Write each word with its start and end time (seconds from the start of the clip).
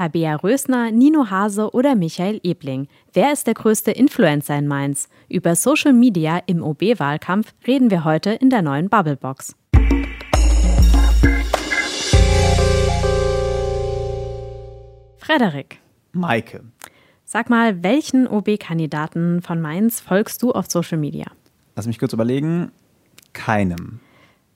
Tabea 0.00 0.36
Rösner, 0.36 0.90
Nino 0.90 1.28
Hase 1.28 1.74
oder 1.74 1.94
Michael 1.94 2.40
Ebling. 2.42 2.88
Wer 3.12 3.34
ist 3.34 3.46
der 3.46 3.52
größte 3.52 3.90
Influencer 3.90 4.56
in 4.56 4.66
Mainz? 4.66 5.10
Über 5.28 5.54
Social 5.54 5.92
Media 5.92 6.40
im 6.46 6.62
OB-Wahlkampf 6.62 7.52
reden 7.66 7.90
wir 7.90 8.02
heute 8.02 8.30
in 8.30 8.48
der 8.48 8.62
neuen 8.62 8.88
Bubblebox. 8.88 9.54
Frederik. 15.18 15.80
Maike. 16.12 16.64
Sag 17.26 17.50
mal, 17.50 17.82
welchen 17.82 18.26
OB-Kandidaten 18.26 19.42
von 19.42 19.60
Mainz 19.60 20.00
folgst 20.00 20.42
du 20.42 20.52
auf 20.52 20.70
Social 20.70 20.96
Media? 20.96 21.26
Lass 21.76 21.86
mich 21.86 21.98
kurz 21.98 22.14
überlegen. 22.14 22.72
Keinem. 23.34 24.00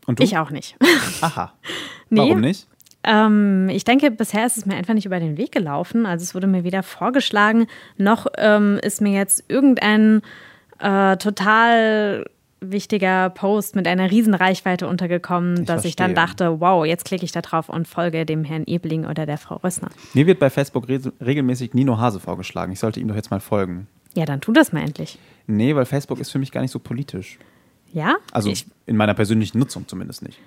Und 0.06 0.20
du? 0.20 0.22
Ich 0.24 0.38
auch 0.38 0.48
nicht. 0.48 0.74
Aha. 1.20 1.52
Warum 2.08 2.40
nee. 2.40 2.48
nicht? 2.48 2.66
Ähm, 3.04 3.68
ich 3.68 3.84
denke, 3.84 4.10
bisher 4.10 4.46
ist 4.46 4.56
es 4.56 4.66
mir 4.66 4.76
einfach 4.76 4.94
nicht 4.94 5.06
über 5.06 5.20
den 5.20 5.36
Weg 5.36 5.52
gelaufen. 5.52 6.06
Also 6.06 6.22
es 6.22 6.34
wurde 6.34 6.46
mir 6.46 6.64
weder 6.64 6.82
vorgeschlagen, 6.82 7.66
noch 7.96 8.26
ähm, 8.38 8.78
ist 8.82 9.00
mir 9.00 9.12
jetzt 9.12 9.44
irgendein 9.48 10.22
äh, 10.78 11.16
total 11.16 12.24
wichtiger 12.60 13.30
Post 13.30 13.76
mit 13.76 13.86
einer 13.86 14.10
riesen 14.10 14.34
Reichweite 14.34 14.88
untergekommen, 14.88 15.60
ich 15.60 15.66
dass 15.66 15.82
verstehe. 15.82 15.88
ich 15.90 15.96
dann 15.96 16.14
dachte, 16.14 16.60
wow, 16.60 16.86
jetzt 16.86 17.04
klicke 17.04 17.24
ich 17.24 17.32
da 17.32 17.42
drauf 17.42 17.68
und 17.68 17.86
folge 17.86 18.24
dem 18.24 18.44
Herrn 18.44 18.64
Ebling 18.66 19.04
oder 19.06 19.26
der 19.26 19.38
Frau 19.38 19.56
Rössner. 19.56 19.90
Mir 20.14 20.26
wird 20.26 20.38
bei 20.38 20.50
Facebook 20.50 20.88
re 20.88 21.00
regelmäßig 21.24 21.74
Nino 21.74 21.98
Hase 21.98 22.20
vorgeschlagen. 22.20 22.72
Ich 22.72 22.80
sollte 22.80 23.00
ihm 23.00 23.08
doch 23.08 23.16
jetzt 23.16 23.30
mal 23.30 23.40
folgen. 23.40 23.86
Ja, 24.14 24.24
dann 24.24 24.40
tu 24.40 24.52
das 24.52 24.72
mal 24.72 24.80
endlich. 24.80 25.18
Nee, 25.46 25.74
weil 25.74 25.84
Facebook 25.84 26.20
ist 26.20 26.30
für 26.30 26.38
mich 26.38 26.52
gar 26.52 26.60
nicht 26.60 26.70
so 26.70 26.78
politisch. 26.78 27.38
Ja? 27.92 28.16
Also 28.32 28.50
ich 28.50 28.66
in 28.86 28.96
meiner 28.96 29.14
persönlichen 29.14 29.58
Nutzung 29.58 29.86
zumindest 29.86 30.22
nicht. 30.22 30.38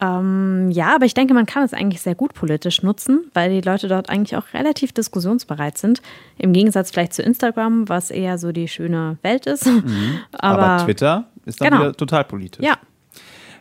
Ähm, 0.00 0.70
ja, 0.70 0.94
aber 0.94 1.06
ich 1.06 1.14
denke, 1.14 1.34
man 1.34 1.46
kann 1.46 1.62
es 1.62 1.74
eigentlich 1.74 2.00
sehr 2.00 2.14
gut 2.14 2.34
politisch 2.34 2.82
nutzen, 2.82 3.30
weil 3.34 3.50
die 3.50 3.60
Leute 3.60 3.88
dort 3.88 4.10
eigentlich 4.10 4.36
auch 4.36 4.54
relativ 4.54 4.92
diskussionsbereit 4.92 5.78
sind. 5.78 6.02
Im 6.36 6.52
Gegensatz 6.52 6.90
vielleicht 6.90 7.14
zu 7.14 7.22
Instagram, 7.22 7.88
was 7.88 8.10
eher 8.10 8.38
so 8.38 8.52
die 8.52 8.68
schöne 8.68 9.18
Welt 9.22 9.46
ist. 9.46 9.66
Mhm. 9.66 10.20
Aber, 10.32 10.62
aber, 10.62 10.84
Twitter 10.84 11.26
ist 11.46 11.60
dann 11.60 11.70
genau. 11.70 11.82
wieder 11.82 11.92
total 11.94 12.24
politisch. 12.24 12.64
Ja. 12.64 12.76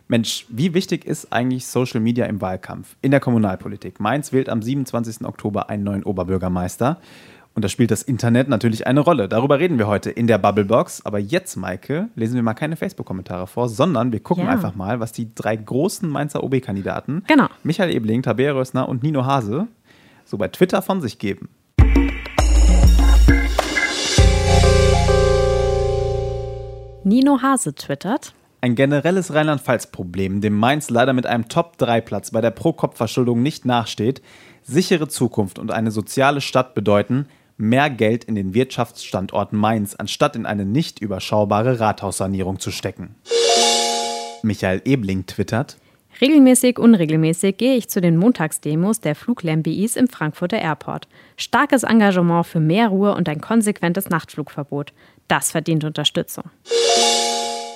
Mensch, 0.10 0.46
wie 0.50 0.74
wichtig 0.74 1.06
ist 1.06 1.34
eigentlich 1.34 1.66
Social 1.66 2.00
Media 2.00 2.26
im 2.28 2.40
Wahlkampf, 2.40 2.96
in 3.02 3.12
der 3.12 3.20
Kommunalpolitik? 3.20 4.00
Mainz 4.00 4.32
wählt 4.32 4.48
am 4.48 4.62
27. 4.62 5.26
Oktober 5.26 5.70
einen 5.70 5.84
neuen 5.84 6.04
Oberbürgermeister. 6.04 7.00
Und 7.58 7.64
da 7.64 7.70
spielt 7.70 7.90
das 7.90 8.04
Internet 8.04 8.50
natürlich 8.50 8.86
eine 8.86 9.00
Rolle. 9.00 9.28
Darüber 9.28 9.58
reden 9.58 9.80
wir 9.80 9.88
heute 9.88 10.12
in 10.12 10.28
der 10.28 10.38
Bubblebox. 10.38 11.08
Aber 11.08 11.18
jetzt, 11.18 11.56
Maike, 11.56 12.08
lesen 12.14 12.36
wir 12.36 12.44
mal 12.44 12.54
keine 12.54 12.76
Facebook-Kommentare 12.76 13.48
vor, 13.48 13.68
sondern 13.68 14.12
wir 14.12 14.20
gucken 14.20 14.44
ja. 14.44 14.52
einfach 14.52 14.76
mal, 14.76 15.00
was 15.00 15.12
die 15.12 15.34
drei 15.34 15.56
großen 15.56 16.08
Mainzer 16.08 16.44
OB-Kandidaten, 16.44 17.24
genau. 17.26 17.48
Michael 17.64 17.96
Ebling, 17.96 18.22
Tabea 18.22 18.52
Rössner 18.52 18.88
und 18.88 19.02
Nino 19.02 19.26
Hase, 19.26 19.66
so 20.24 20.38
bei 20.38 20.50
Twitter 20.50 20.84
von 20.84 21.02
sich 21.02 21.18
geben. 21.18 21.50
Nino 27.04 27.42
Hase 27.42 27.74
twittert. 27.74 28.36
Ein 28.62 28.76
generelles 28.76 29.34
Rheinland-Pfalz-Problem, 29.34 30.42
dem 30.42 30.56
Mainz 30.56 30.92
leider 30.92 31.14
mit 31.14 31.26
einem 31.26 31.50
Top-3-Platz 31.50 32.30
bei 32.30 32.42
der 32.42 32.52
Pro-Kopf-Verschuldung 32.52 33.42
nicht 33.42 33.66
nachsteht, 33.66 34.22
sichere 34.62 35.08
Zukunft 35.08 35.58
und 35.58 35.72
eine 35.72 35.90
soziale 35.90 36.42
Stadt 36.42 36.76
bedeuten, 36.76 37.26
mehr 37.58 37.90
Geld 37.90 38.24
in 38.24 38.36
den 38.36 38.54
Wirtschaftsstandort 38.54 39.54
Mainz, 39.54 39.96
anstatt 39.96 40.36
in 40.36 40.46
eine 40.46 40.66
nicht 40.66 41.00
überschaubare 41.00 41.80
Rathaussanierung 41.80 42.60
zu 42.60 42.72
stecken. 42.72 43.16
Michael 44.44 44.82
Ebling 44.86 45.26
twittert. 45.26 45.78
Regelmäßig, 46.20 46.80
unregelmäßig 46.80 47.58
gehe 47.58 47.76
ich 47.76 47.90
zu 47.90 48.02
den 48.02 48.18
Montagsdemos 48.18 49.02
der 49.02 49.16
Fluglärm-BIs 49.16 49.96
im 49.96 50.08
Frankfurter 50.08 50.58
Airport. 50.58 51.08
Starkes 51.36 51.84
Engagement 51.84 52.48
für 52.48 52.60
mehr 52.60 52.88
Ruhe 52.88 53.14
und 53.14 53.30
ein 53.30 53.42
konsequentes 53.42 54.10
Nachtflugverbot. 54.10 54.94
Das 55.28 55.52
verdient 55.52 55.84
Unterstützung. 55.84 56.46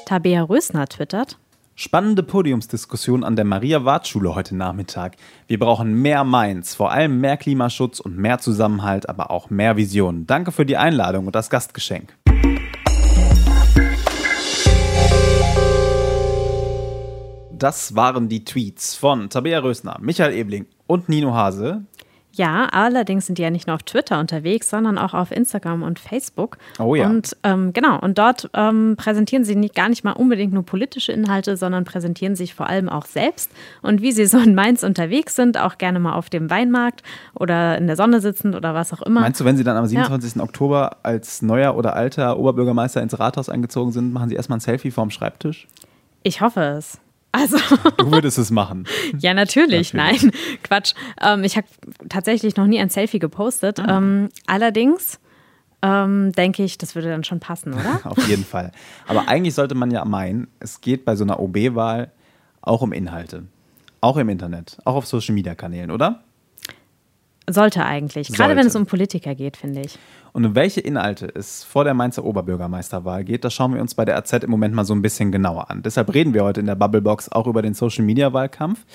Tabea 0.05 0.41
Rösner 0.41 0.87
twittert. 0.87 1.37
Spannende 1.83 2.21
Podiumsdiskussion 2.21 3.23
an 3.23 3.35
der 3.35 3.43
Maria-Wart-Schule 3.43 4.35
heute 4.35 4.55
Nachmittag. 4.55 5.15
Wir 5.47 5.57
brauchen 5.57 5.99
mehr 5.99 6.23
Mainz, 6.23 6.75
vor 6.75 6.91
allem 6.91 7.19
mehr 7.19 7.37
Klimaschutz 7.37 7.99
und 7.99 8.15
mehr 8.19 8.37
Zusammenhalt, 8.37 9.09
aber 9.09 9.31
auch 9.31 9.49
mehr 9.49 9.77
Visionen. 9.77 10.27
Danke 10.27 10.51
für 10.51 10.63
die 10.63 10.77
Einladung 10.77 11.25
und 11.25 11.33
das 11.33 11.49
Gastgeschenk. 11.49 12.15
Das 17.51 17.95
waren 17.95 18.29
die 18.29 18.45
Tweets 18.45 18.93
von 18.93 19.31
Tabea 19.31 19.57
Rösner, 19.57 19.97
Michael 20.01 20.35
Ebling 20.35 20.67
und 20.85 21.09
Nino 21.09 21.33
Hase. 21.33 21.87
Ja, 22.33 22.67
allerdings 22.71 23.25
sind 23.25 23.37
die 23.37 23.41
ja 23.41 23.49
nicht 23.49 23.67
nur 23.67 23.75
auf 23.75 23.83
Twitter 23.83 24.19
unterwegs, 24.19 24.69
sondern 24.69 24.97
auch 24.97 25.13
auf 25.13 25.31
Instagram 25.31 25.83
und 25.83 25.99
Facebook. 25.99 26.57
Oh 26.79 26.95
ja. 26.95 27.09
Und 27.09 27.35
ähm, 27.43 27.73
genau, 27.73 27.99
und 27.99 28.17
dort 28.17 28.49
ähm, 28.53 28.95
präsentieren 28.97 29.43
sie 29.43 29.55
nicht, 29.55 29.75
gar 29.75 29.89
nicht 29.89 30.05
mal 30.05 30.13
unbedingt 30.13 30.53
nur 30.53 30.63
politische 30.63 31.11
Inhalte, 31.11 31.57
sondern 31.57 31.83
präsentieren 31.83 32.35
sich 32.35 32.55
vor 32.55 32.67
allem 32.67 32.87
auch 32.87 33.05
selbst. 33.05 33.51
Und 33.81 34.01
wie 34.01 34.13
sie 34.13 34.25
so 34.25 34.37
in 34.37 34.55
Mainz 34.55 34.83
unterwegs 34.83 35.35
sind, 35.35 35.57
auch 35.57 35.77
gerne 35.77 35.99
mal 35.99 36.13
auf 36.13 36.29
dem 36.29 36.49
Weinmarkt 36.49 37.03
oder 37.33 37.77
in 37.77 37.87
der 37.87 37.97
Sonne 37.97 38.21
sitzend 38.21 38.55
oder 38.55 38.73
was 38.73 38.93
auch 38.93 39.01
immer. 39.01 39.21
Meinst 39.21 39.41
du, 39.41 39.45
wenn 39.45 39.57
sie 39.57 39.65
dann 39.65 39.75
am 39.75 39.85
27. 39.85 40.35
Ja. 40.35 40.43
Oktober 40.43 40.97
als 41.03 41.41
neuer 41.41 41.75
oder 41.75 41.95
alter 41.95 42.39
Oberbürgermeister 42.39 43.01
ins 43.01 43.19
Rathaus 43.19 43.49
eingezogen 43.49 43.91
sind, 43.91 44.13
machen 44.13 44.29
sie 44.29 44.35
erstmal 44.35 44.57
ein 44.57 44.61
Selfie 44.61 44.91
vorm 44.91 45.09
Schreibtisch? 45.09 45.67
Ich 46.23 46.39
hoffe 46.39 46.61
es. 46.61 46.99
Also. 47.31 47.57
Du 47.97 48.11
würdest 48.11 48.37
es 48.37 48.51
machen. 48.51 48.85
ja, 49.19 49.33
natürlich. 49.33 49.93
natürlich. 49.93 50.23
Nein, 50.23 50.31
Quatsch. 50.63 50.93
Ähm, 51.21 51.43
ich 51.43 51.57
habe 51.57 51.67
tatsächlich 52.09 52.57
noch 52.57 52.67
nie 52.67 52.79
ein 52.79 52.89
Selfie 52.89 53.19
gepostet. 53.19 53.79
Ah. 53.79 53.97
Ähm, 53.97 54.29
allerdings 54.47 55.19
ähm, 55.81 56.31
denke 56.33 56.63
ich, 56.63 56.77
das 56.77 56.95
würde 56.95 57.09
dann 57.09 57.23
schon 57.23 57.39
passen, 57.39 57.73
oder? 57.73 58.01
Auf 58.03 58.27
jeden 58.27 58.45
Fall. 58.45 58.71
Aber 59.07 59.27
eigentlich 59.27 59.55
sollte 59.55 59.75
man 59.75 59.91
ja 59.91 60.05
meinen, 60.05 60.47
es 60.59 60.81
geht 60.81 61.05
bei 61.05 61.15
so 61.15 61.23
einer 61.23 61.39
OB-Wahl 61.39 62.11
auch 62.61 62.81
um 62.81 62.93
Inhalte. 62.93 63.45
Auch 64.01 64.17
im 64.17 64.29
Internet, 64.29 64.77
auch 64.83 64.95
auf 64.95 65.05
Social-Media-Kanälen, 65.05 65.91
oder? 65.91 66.23
Sollte 67.53 67.85
eigentlich. 67.85 68.27
Gerade 68.27 68.49
Sollte. 68.49 68.55
wenn 68.57 68.67
es 68.67 68.75
um 68.75 68.85
Politiker 68.85 69.35
geht, 69.35 69.57
finde 69.57 69.81
ich. 69.81 69.97
Und 70.33 70.45
um 70.45 70.55
welche 70.55 70.81
Inhalte 70.81 71.31
es 71.33 71.63
vor 71.63 71.83
der 71.83 71.93
Mainzer 71.93 72.23
Oberbürgermeisterwahl 72.23 73.23
geht, 73.23 73.43
das 73.43 73.53
schauen 73.53 73.73
wir 73.73 73.81
uns 73.81 73.95
bei 73.95 74.05
der 74.05 74.17
AZ 74.17 74.31
im 74.33 74.49
Moment 74.49 74.73
mal 74.73 74.85
so 74.85 74.93
ein 74.93 75.01
bisschen 75.01 75.31
genauer 75.31 75.69
an. 75.69 75.83
Deshalb 75.83 76.13
reden 76.13 76.33
wir 76.33 76.43
heute 76.43 76.59
in 76.59 76.65
der 76.65 76.75
Bubblebox 76.75 77.29
auch 77.29 77.47
über 77.47 77.61
den 77.61 77.73
Social 77.73 78.05
Media 78.05 78.31
Wahlkampf. 78.33 78.85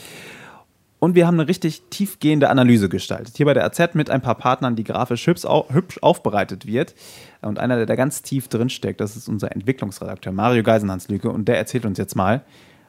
Und 0.98 1.14
wir 1.14 1.26
haben 1.26 1.38
eine 1.38 1.46
richtig 1.46 1.82
tiefgehende 1.90 2.48
Analyse 2.48 2.88
gestaltet. 2.88 3.36
Hier 3.36 3.44
bei 3.44 3.52
der 3.52 3.64
AZ 3.64 3.94
mit 3.94 4.08
ein 4.08 4.22
paar 4.22 4.34
Partnern, 4.34 4.76
die 4.76 4.84
grafisch 4.84 5.26
hübsch, 5.26 5.98
aufbereitet 6.00 6.66
wird. 6.66 6.94
Und 7.42 7.58
einer, 7.58 7.76
der 7.76 7.86
da 7.86 7.96
ganz 7.96 8.22
tief 8.22 8.48
drin 8.48 8.70
steckt, 8.70 9.00
das 9.00 9.14
ist 9.14 9.28
unser 9.28 9.52
Entwicklungsredakteur 9.52 10.32
Mario 10.32 10.62
Geisenhans-Lüke. 10.62 11.30
Und 11.30 11.48
der 11.48 11.58
erzählt 11.58 11.84
uns 11.84 11.98
jetzt 11.98 12.16
mal, 12.16 12.42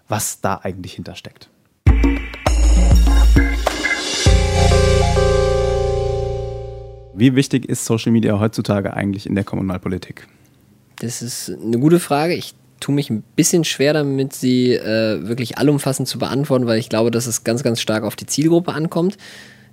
was 0.08 0.40
da 0.40 0.62
eigentlich 0.64 0.94
hintersteckt. 0.94 1.50
Wie 7.18 7.36
wichtig 7.36 7.68
ist 7.68 7.84
Social 7.84 8.12
Media 8.12 8.40
heutzutage 8.40 8.94
eigentlich 8.94 9.26
in 9.26 9.34
der 9.34 9.44
Kommunalpolitik? 9.44 10.28
Das 11.00 11.24
ist 11.24 11.50
eine 11.50 11.80
gute 11.80 12.00
Frage. 12.00 12.36
Ich 12.36 12.54
tue 12.80 12.94
mich 12.94 13.10
ein 13.10 13.24
bisschen 13.36 13.64
schwer 13.64 13.94
damit, 13.94 14.34
sie 14.34 14.74
äh, 14.74 15.28
wirklich 15.28 15.58
allumfassend 15.58 16.08
zu 16.08 16.20
beantworten, 16.20 16.68
weil 16.68 16.78
ich 16.78 16.90
glaube, 16.90 17.10
dass 17.10 17.26
es 17.26 17.44
ganz, 17.44 17.64
ganz 17.64 17.82
stark 17.82 18.04
auf 18.04 18.16
die 18.16 18.28
Zielgruppe 18.28 18.72
ankommt 18.72 19.18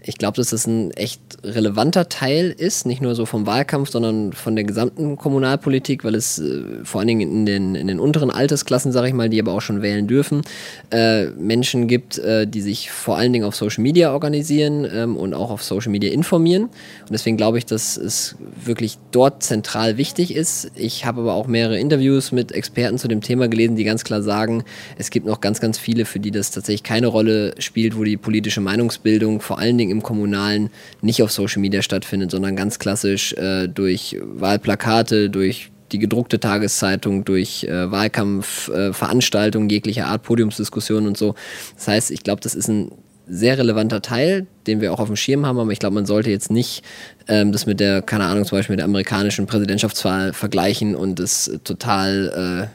ich 0.06 0.19
glaube, 0.19 0.37
dass 0.37 0.50
das 0.50 0.66
ein 0.66 0.91
echt 0.92 1.20
relevanter 1.42 2.09
Teil 2.09 2.54
ist, 2.56 2.84
nicht 2.84 3.00
nur 3.00 3.15
so 3.15 3.25
vom 3.25 3.47
Wahlkampf, 3.47 3.91
sondern 3.91 4.34
von 4.34 4.54
der 4.54 4.65
gesamten 4.65 5.16
Kommunalpolitik, 5.16 6.04
weil 6.04 6.15
es 6.15 6.38
äh, 6.38 6.62
vor 6.84 7.00
allen 7.00 7.09
Dingen 7.09 7.20
in 7.20 7.47
den, 7.47 7.75
in 7.75 7.87
den 7.87 7.98
unteren 7.98 8.31
Altersklassen, 8.31 8.92
sage 8.92 9.09
ich 9.09 9.15
mal, 9.15 9.31
die 9.31 9.41
aber 9.41 9.53
auch 9.53 9.62
schon 9.62 9.81
wählen 9.81 10.06
dürfen, 10.06 10.42
äh, 10.91 11.26
Menschen 11.31 11.88
gibt, 11.88 12.19
äh, 12.19 12.47
die 12.47 12.60
sich 12.60 12.91
vor 12.91 13.16
allen 13.16 13.32
Dingen 13.32 13.47
auf 13.47 13.56
Social 13.56 13.82
Media 13.82 14.12
organisieren 14.12 14.87
ähm, 14.92 15.16
und 15.16 15.32
auch 15.32 15.50
auf 15.50 15.62
Social 15.62 15.91
Media 15.91 16.12
informieren. 16.12 16.65
Und 16.65 17.10
deswegen 17.10 17.39
glaube 17.39 17.57
ich, 17.57 17.65
dass 17.65 17.97
es 17.97 18.36
wirklich 18.62 18.98
dort 19.10 19.42
zentral 19.42 19.97
wichtig 19.97 20.34
ist. 20.34 20.71
Ich 20.74 21.07
habe 21.07 21.22
aber 21.22 21.34
auch 21.34 21.47
mehrere 21.47 21.78
Interviews 21.78 22.30
mit 22.30 22.53
Experten 22.53 22.98
zu 22.98 23.09
dem 23.09 23.22
Thema 23.22 23.48
gelesen, 23.48 23.77
die 23.77 23.84
ganz 23.84 24.04
klar 24.04 24.22
sagen, 24.22 24.65
es 24.98 25.09
gibt 25.09 25.27
noch 25.27 25.41
ganz, 25.41 25.60
ganz 25.60 25.78
viele, 25.78 26.04
für 26.04 26.21
die 26.21 26.30
das 26.30 26.50
tatsächlich 26.50 26.83
keine 26.83 27.07
Rolle 27.07 27.54
spielt, 27.59 27.97
wo 27.97 28.04
die 28.04 28.18
politische 28.18 28.60
Meinungsbildung 28.60 29.41
vor 29.41 29.59
allen 29.59 29.78
Dingen 29.78 29.94
im 29.95 30.03
Kommunalen 30.03 30.71
nicht 31.01 31.23
auf 31.23 31.33
Social 31.33 31.61
Media 31.61 31.83
stattfindet, 31.83 32.31
sondern 32.31 32.57
ganz 32.57 32.79
klassisch 32.79 33.33
äh, 33.35 33.69
durch 33.69 34.19
Wahlplakate, 34.23 35.31
durch 35.31 35.71
die 35.93 35.99
gedruckte 35.99 36.41
Tageszeitung, 36.41 37.25
durch 37.25 37.65
äh, 37.65 37.91
Wahlkampfveranstaltungen 37.91 39.71
äh, 39.71 39.75
jeglicher 39.75 40.07
Art, 40.07 40.23
Podiumsdiskussionen 40.23 41.07
und 41.07 41.17
so. 41.17 41.35
Das 41.77 41.89
heißt, 41.89 42.11
ich 42.11 42.23
glaube, 42.23 42.41
das 42.41 42.55
ist 42.55 42.69
ein 42.69 42.91
sehr 43.27 43.57
relevanter 43.57 44.03
Teil, 44.03 44.47
den 44.67 44.81
wir 44.81 44.93
auch 44.93 45.01
auf 45.01 45.07
dem 45.07 45.17
Schirm 45.17 45.47
haben, 45.47 45.59
aber 45.59 45.71
ich 45.71 45.79
glaube, 45.79 45.95
man 45.95 46.05
sollte 46.05 46.31
jetzt 46.31 46.51
nicht 46.51 46.83
ähm, 47.29 47.53
das 47.53 47.65
mit 47.65 47.81
der, 47.81 48.03
keine 48.03 48.25
Ahnung, 48.25 48.45
zum 48.45 48.59
Beispiel 48.59 48.75
mit 48.75 48.81
der 48.81 48.87
amerikanischen 48.87 49.47
Präsidentschaftswahl 49.47 50.33
vergleichen 50.33 50.95
und 50.95 51.19
das 51.19 51.51
total, 51.65 52.71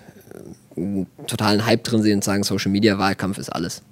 äh, 0.77 1.05
totalen 1.27 1.65
Hype 1.65 1.83
drin 1.83 2.01
sehen 2.01 2.15
und 2.15 2.23
sagen, 2.23 2.43
Social 2.43 2.71
Media 2.71 2.97
Wahlkampf 2.97 3.37
ist 3.37 3.49
alles. 3.49 3.83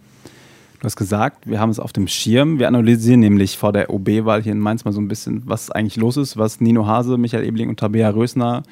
Du 0.79 0.85
hast 0.85 0.95
gesagt, 0.95 1.49
wir 1.49 1.59
haben 1.59 1.71
es 1.71 1.79
auf 1.79 1.91
dem 1.91 2.07
Schirm. 2.07 2.59
Wir 2.59 2.67
analysieren 2.67 3.19
nämlich 3.19 3.57
vor 3.57 3.73
der 3.73 3.89
OB-Wahl 3.89 4.43
hier 4.43 4.51
in 4.51 4.59
Mainz 4.59 4.85
mal 4.85 4.91
so 4.91 5.01
ein 5.01 5.07
bisschen, 5.07 5.41
was 5.45 5.71
eigentlich 5.71 5.95
los 5.95 6.17
ist, 6.17 6.37
was 6.37 6.61
Nino 6.61 6.85
Hase, 6.85 7.17
Michael 7.17 7.45
Ebling 7.45 7.69
und 7.69 7.79
Tabea 7.79 8.09
Rösner 8.09 8.63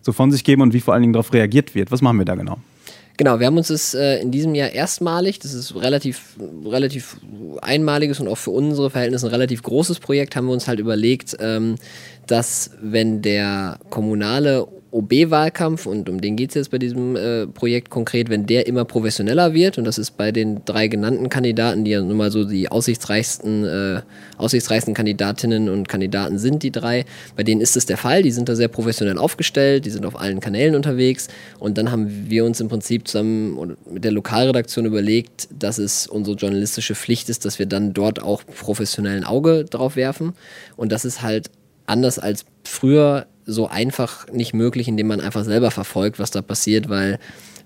so 0.00 0.12
von 0.12 0.32
sich 0.32 0.42
geben 0.42 0.62
und 0.62 0.74
wie 0.74 0.80
vor 0.80 0.94
allen 0.94 1.02
Dingen 1.02 1.12
darauf 1.12 1.32
reagiert 1.32 1.76
wird. 1.76 1.92
Was 1.92 2.02
machen 2.02 2.18
wir 2.18 2.24
da 2.24 2.34
genau? 2.34 2.58
Genau, 3.16 3.38
wir 3.38 3.46
haben 3.46 3.56
uns 3.56 3.68
das 3.68 3.94
äh, 3.94 4.20
in 4.20 4.32
diesem 4.32 4.54
Jahr 4.54 4.70
erstmalig, 4.70 5.38
das 5.38 5.52
ist 5.52 5.76
relativ, 5.76 6.36
relativ 6.64 7.18
einmaliges 7.60 8.18
und 8.18 8.26
auch 8.26 8.38
für 8.38 8.50
unsere 8.50 8.90
Verhältnisse 8.90 9.26
ein 9.26 9.32
relativ 9.32 9.62
großes 9.62 10.00
Projekt, 10.00 10.34
haben 10.34 10.46
wir 10.46 10.52
uns 10.52 10.66
halt 10.66 10.80
überlegt, 10.80 11.36
ähm, 11.38 11.76
dass 12.26 12.70
wenn 12.80 13.22
der 13.22 13.78
kommunale 13.90 14.66
OB-Wahlkampf, 14.92 15.86
und 15.86 16.08
um 16.10 16.20
den 16.20 16.36
geht 16.36 16.50
es 16.50 16.54
jetzt 16.54 16.70
bei 16.70 16.78
diesem 16.78 17.16
äh, 17.16 17.46
Projekt 17.46 17.88
konkret, 17.88 18.28
wenn 18.28 18.46
der 18.46 18.66
immer 18.66 18.84
professioneller 18.84 19.54
wird, 19.54 19.78
und 19.78 19.84
das 19.84 19.96
ist 19.96 20.18
bei 20.18 20.32
den 20.32 20.64
drei 20.66 20.86
genannten 20.86 21.30
Kandidaten, 21.30 21.84
die 21.84 21.92
ja 21.92 22.02
nun 22.02 22.16
mal 22.16 22.30
so 22.30 22.44
die 22.44 22.70
aussichtsreichsten, 22.70 23.64
äh, 23.64 24.02
aussichtsreichsten 24.36 24.92
Kandidatinnen 24.92 25.70
und 25.70 25.88
Kandidaten 25.88 26.38
sind, 26.38 26.62
die 26.62 26.70
drei, 26.70 27.06
bei 27.36 27.42
denen 27.42 27.62
ist 27.62 27.76
es 27.76 27.86
der 27.86 27.96
Fall, 27.96 28.22
die 28.22 28.30
sind 28.30 28.48
da 28.48 28.54
sehr 28.54 28.68
professionell 28.68 29.16
aufgestellt, 29.16 29.86
die 29.86 29.90
sind 29.90 30.04
auf 30.04 30.20
allen 30.20 30.40
Kanälen 30.40 30.74
unterwegs, 30.74 31.28
und 31.58 31.78
dann 31.78 31.90
haben 31.90 32.28
wir 32.28 32.44
uns 32.44 32.60
im 32.60 32.68
Prinzip 32.68 33.08
zusammen 33.08 33.76
mit 33.90 34.04
der 34.04 34.12
Lokalredaktion 34.12 34.84
überlegt, 34.84 35.48
dass 35.58 35.78
es 35.78 36.06
unsere 36.06 36.36
journalistische 36.36 36.94
Pflicht 36.94 37.30
ist, 37.30 37.46
dass 37.46 37.58
wir 37.58 37.66
dann 37.66 37.94
dort 37.94 38.22
auch 38.22 38.42
professionell 38.44 39.16
ein 39.16 39.24
Auge 39.24 39.64
drauf 39.64 39.96
werfen, 39.96 40.34
und 40.76 40.92
das 40.92 41.06
ist 41.06 41.22
halt 41.22 41.50
anders 41.86 42.18
als 42.18 42.44
früher 42.64 43.26
so 43.44 43.68
einfach 43.68 44.28
nicht 44.32 44.54
möglich, 44.54 44.88
indem 44.88 45.08
man 45.08 45.20
einfach 45.20 45.44
selber 45.44 45.70
verfolgt, 45.70 46.18
was 46.18 46.30
da 46.30 46.42
passiert, 46.42 46.88
weil 46.88 47.18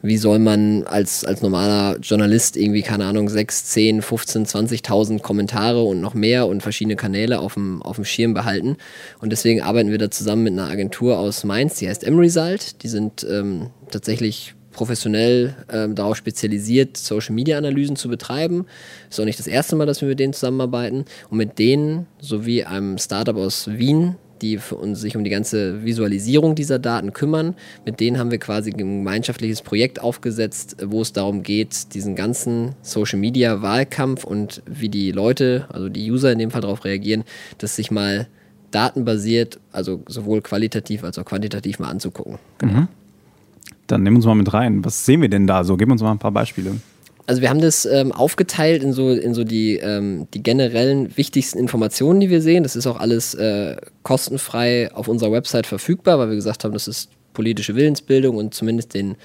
wie 0.03 0.17
soll 0.17 0.39
man 0.39 0.85
als, 0.85 1.25
als 1.25 1.43
normaler 1.43 1.99
Journalist 1.99 2.57
irgendwie, 2.57 2.83
keine 2.83 3.07
Ahnung, 3.07 3.29
6, 3.29 3.67
10, 3.67 4.03
15, 4.03 4.47
20.000 4.47 5.21
Kommentare 5.21 5.83
und 5.83 6.01
noch 6.01 6.15
mehr 6.15 6.47
und 6.47 6.63
verschiedene 6.63 6.97
Kanäle 6.97 7.41
auf 7.41 7.55
dem, 7.55 7.83
auf 7.83 7.97
dem 7.97 8.05
Schirm 8.05 8.35
behalten. 8.35 8.77
Und 9.21 9.31
deswegen 9.31 9.63
arbeiten 9.63 9.91
wir 9.91 9.99
da 9.99 10.11
zusammen 10.11 10.45
mit 10.45 10.53
einer 10.53 10.69
Agentur 10.69 11.19
aus 11.19 11.45
Mainz, 11.45 11.77
die 11.77 11.89
heißt 11.89 12.05
Emresult. 12.05 12.83
Die 12.83 12.89
sind 12.89 13.27
ähm, 13.29 13.71
tatsächlich 13.91 14.55
professionell 14.73 15.57
ähm, 15.73 15.95
darauf 15.95 16.17
spezialisiert, 16.17 16.97
Social-Media-Analysen 16.97 17.97
zu 17.97 18.09
betreiben. 18.09 18.67
Ist 19.09 19.19
auch 19.19 19.25
nicht 19.25 19.39
das 19.39 19.47
erste 19.47 19.75
Mal, 19.75 19.87
dass 19.87 20.03
wir 20.03 20.09
mit 20.09 20.21
denen 20.21 20.35
zusammenarbeiten. 20.35 21.07
Und 21.31 21.39
mit 21.39 21.59
denen 21.59 22.07
sowie 22.21 22.65
einem 22.65 22.99
Startup 22.99 23.37
aus 23.37 23.69
Wien, 23.69 24.17
die 24.43 24.59
für 24.59 24.77
uns 24.77 25.01
sich 25.01 25.17
um 25.17 25.25
die 25.25 25.31
ganze 25.31 25.85
Visualisierung 25.85 26.55
dieser 26.55 26.79
Daten 26.79 27.13
kümmern. 27.13 27.55
Mit 27.85 28.01
denen 28.01 28.19
haben 28.19 28.31
wir 28.31 28.39
quasi 28.39 28.71
ein 28.71 28.77
gemeinschaftliches 28.77 29.63
Projekt 29.63 30.01
aufgesetzt, 30.01 30.77
wo 30.85 31.03
es 31.03 31.13
darum 31.13 31.43
geht, 31.43 31.95
diesen 31.95 32.15
ganzen 32.17 32.75
Social 32.83 33.19
Media 33.19 33.63
Wahlkampf 33.63 34.25
und 34.25 34.63
wie 34.67 34.89
die 34.89 35.13
Leute, 35.13 35.67
also 35.73 35.89
die 35.89 36.11
User 36.11 36.33
in 36.33 36.39
dem 36.39 36.51
Fall 36.51 36.63
darauf 36.63 36.85
reagieren, 36.85 37.25
dass 37.59 37.77
sich 37.77 37.91
mal 37.91 38.29
datenbasiert, 38.71 39.59
also 39.73 40.03
sowohl 40.07 40.43
qualitativ 40.43 41.05
als 41.05 41.19
auch 41.19 41.25
quantitativ 41.25 41.79
mal 41.79 41.89
anzugucken. 41.89 42.39
Mhm. 42.63 42.89
Dann 43.87 44.03
nehmen 44.03 44.17
wir 44.17 44.19
uns 44.19 44.27
mal 44.27 44.35
mit 44.35 44.53
rein. 44.53 44.85
Was 44.85 45.07
sehen 45.07 45.23
wir 45.23 45.29
denn 45.29 45.47
da 45.47 45.65
so? 45.65 45.77
Gib 45.77 45.91
uns 45.91 46.03
mal 46.03 46.11
ein 46.11 46.19
paar 46.19 46.33
Beispiele. 46.33 46.73
Also 47.27 47.43
wir 47.43 47.51
haben 47.51 47.61
das 47.61 47.85
ähm, 47.87 48.13
aufgeteilt 48.13 48.85
in 48.85 48.93
so, 48.93 49.11
in 49.11 49.35
so 49.35 49.43
die, 49.43 49.79
ähm, 49.79 50.29
die 50.33 50.43
generellen 50.43 51.17
wichtigsten 51.17 51.59
Informationen, 51.59 52.21
die 52.21 52.31
wir 52.31 52.41
sehen. 52.41 52.63
Das 52.63 52.77
ist 52.77 52.87
auch 52.87 52.99
alles 52.99 53.35
äh, 53.35 53.77
kostenfrei 54.05 54.93
auf 54.93 55.09
unserer 55.09 55.33
Website 55.33 55.67
verfügbar, 55.67 56.21
weil 56.21 56.29
wir 56.29 56.37
gesagt 56.37 56.63
haben, 56.63 56.73
das 56.73 56.87
ist 56.87 57.11
politische 57.37 57.77
Willensbildung 57.77 58.37
und 58.37 58.55
zumindest 58.55 58.95
den, 58.95 59.17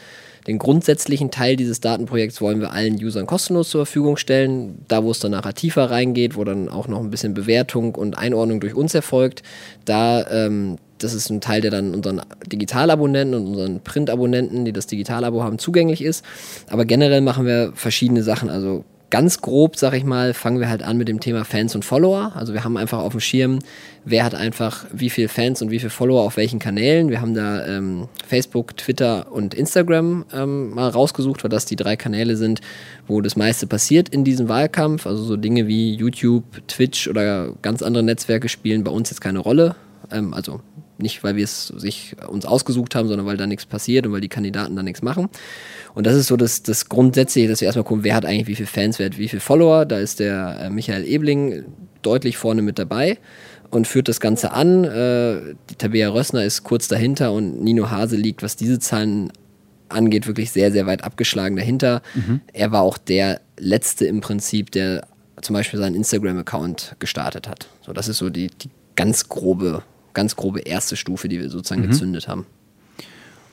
den 0.45 0.59
grundsätzlichen 0.59 1.31
Teil 1.31 1.55
dieses 1.55 1.79
Datenprojekts 1.79 2.41
wollen 2.41 2.59
wir 2.59 2.73
allen 2.73 2.95
Usern 2.95 3.25
kostenlos 3.25 3.69
zur 3.69 3.85
Verfügung 3.85 4.17
stellen. 4.17 4.83
Da, 4.89 5.03
wo 5.03 5.11
es 5.11 5.19
dann 5.19 5.31
nachher 5.31 5.53
tiefer 5.53 5.89
reingeht, 5.89 6.35
wo 6.35 6.43
dann 6.43 6.67
auch 6.67 6.89
noch 6.89 6.99
ein 6.99 7.09
bisschen 7.09 7.33
Bewertung 7.33 7.95
und 7.95 8.17
Einordnung 8.17 8.59
durch 8.59 8.75
uns 8.75 8.93
erfolgt, 8.93 9.43
da 9.85 10.29
ähm, 10.29 10.77
das 10.99 11.13
ist 11.13 11.29
ein 11.31 11.41
Teil, 11.41 11.61
der 11.61 11.71
dann 11.71 11.95
unseren 11.95 12.21
Digitalabonnenten 12.45 13.33
und 13.33 13.47
unseren 13.47 13.79
Printabonnenten, 13.79 14.65
die 14.65 14.73
das 14.73 14.85
Digitalabo 14.85 15.41
haben, 15.41 15.57
zugänglich 15.57 16.03
ist. 16.03 16.23
Aber 16.69 16.85
generell 16.85 17.21
machen 17.21 17.47
wir 17.47 17.71
verschiedene 17.73 18.21
Sachen. 18.21 18.49
Also 18.51 18.83
ganz 19.11 19.41
grob, 19.41 19.75
sag 19.75 19.93
ich 19.93 20.03
mal, 20.03 20.33
fangen 20.33 20.59
wir 20.59 20.69
halt 20.69 20.81
an 20.81 20.97
mit 20.97 21.07
dem 21.07 21.19
Thema 21.19 21.45
Fans 21.45 21.75
und 21.75 21.85
Follower. 21.85 22.31
Also 22.35 22.53
wir 22.53 22.63
haben 22.63 22.77
einfach 22.77 22.99
auf 22.99 23.11
dem 23.11 23.19
Schirm, 23.19 23.59
wer 24.05 24.23
hat 24.23 24.33
einfach 24.33 24.85
wie 24.91 25.11
viele 25.11 25.27
Fans 25.27 25.61
und 25.61 25.69
wie 25.69 25.77
viele 25.77 25.91
Follower 25.91 26.21
auf 26.21 26.37
welchen 26.37 26.57
Kanälen. 26.57 27.09
Wir 27.09 27.21
haben 27.21 27.35
da 27.35 27.67
ähm, 27.67 28.07
Facebook, 28.25 28.75
Twitter 28.77 29.31
und 29.31 29.53
Instagram 29.53 30.25
ähm, 30.33 30.71
mal 30.71 30.89
rausgesucht, 30.89 31.43
weil 31.43 31.49
das 31.49 31.65
die 31.65 31.75
drei 31.75 31.95
Kanäle 31.95 32.37
sind, 32.37 32.61
wo 33.05 33.21
das 33.21 33.35
meiste 33.35 33.67
passiert 33.67 34.09
in 34.09 34.23
diesem 34.23 34.49
Wahlkampf. 34.49 35.05
Also 35.05 35.23
so 35.23 35.37
Dinge 35.37 35.67
wie 35.67 35.93
YouTube, 35.93 36.43
Twitch 36.67 37.07
oder 37.07 37.53
ganz 37.61 37.83
andere 37.83 38.03
Netzwerke 38.03 38.49
spielen 38.49 38.83
bei 38.83 38.91
uns 38.91 39.11
jetzt 39.11 39.21
keine 39.21 39.39
Rolle. 39.39 39.75
Ähm, 40.09 40.33
also 40.33 40.61
nicht, 41.01 41.23
weil 41.23 41.35
wir 41.35 41.43
es 41.43 41.67
sich 41.67 42.15
uns 42.27 42.45
ausgesucht 42.45 42.95
haben, 42.95 43.07
sondern 43.07 43.25
weil 43.25 43.37
da 43.37 43.47
nichts 43.47 43.65
passiert 43.65 44.05
und 44.05 44.13
weil 44.13 44.21
die 44.21 44.29
Kandidaten 44.29 44.75
da 44.75 44.83
nichts 44.83 45.01
machen. 45.01 45.29
Und 45.93 46.07
das 46.07 46.15
ist 46.15 46.27
so 46.27 46.37
das, 46.37 46.63
das 46.63 46.89
Grundsätzliche, 46.89 47.47
dass 47.47 47.61
wir 47.61 47.65
erstmal 47.65 47.83
gucken, 47.83 48.03
wer 48.03 48.15
hat 48.15 48.25
eigentlich 48.25 48.47
wie 48.47 48.55
viele 48.55 48.67
Fans, 48.67 48.99
wer 48.99 49.07
hat 49.07 49.17
wie 49.17 49.27
viele 49.27 49.41
Follower. 49.41 49.85
Da 49.85 49.97
ist 49.97 50.19
der 50.19 50.59
äh, 50.61 50.69
Michael 50.69 51.05
Ebling 51.05 51.65
deutlich 52.01 52.37
vorne 52.37 52.61
mit 52.61 52.79
dabei 52.79 53.17
und 53.69 53.87
führt 53.87 54.07
das 54.07 54.19
Ganze 54.19 54.51
an. 54.51 54.83
Äh, 54.83 55.55
die 55.69 55.75
Tabea 55.75 56.09
Rössner 56.09 56.43
ist 56.43 56.63
kurz 56.63 56.87
dahinter 56.87 57.33
und 57.33 57.61
Nino 57.61 57.89
Hase 57.89 58.15
liegt, 58.15 58.43
was 58.43 58.55
diese 58.55 58.79
Zahlen 58.79 59.31
angeht, 59.89 60.27
wirklich 60.27 60.51
sehr, 60.51 60.71
sehr 60.71 60.85
weit 60.85 61.03
abgeschlagen 61.03 61.55
dahinter. 61.55 62.01
Mhm. 62.13 62.41
Er 62.53 62.71
war 62.71 62.81
auch 62.81 62.97
der 62.97 63.41
Letzte 63.57 64.05
im 64.05 64.21
Prinzip, 64.21 64.71
der 64.71 65.07
zum 65.41 65.53
Beispiel 65.53 65.79
seinen 65.79 65.95
Instagram-Account 65.95 66.95
gestartet 66.99 67.47
hat. 67.47 67.67
So, 67.85 67.93
das 67.93 68.07
ist 68.07 68.17
so 68.17 68.29
die, 68.29 68.47
die 68.47 68.69
ganz 68.95 69.27
grobe 69.27 69.83
ganz 70.13 70.35
grobe 70.35 70.61
erste 70.61 70.95
Stufe, 70.95 71.27
die 71.27 71.39
wir 71.39 71.49
sozusagen 71.49 71.81
mhm. 71.81 71.87
gezündet 71.89 72.27
haben. 72.27 72.45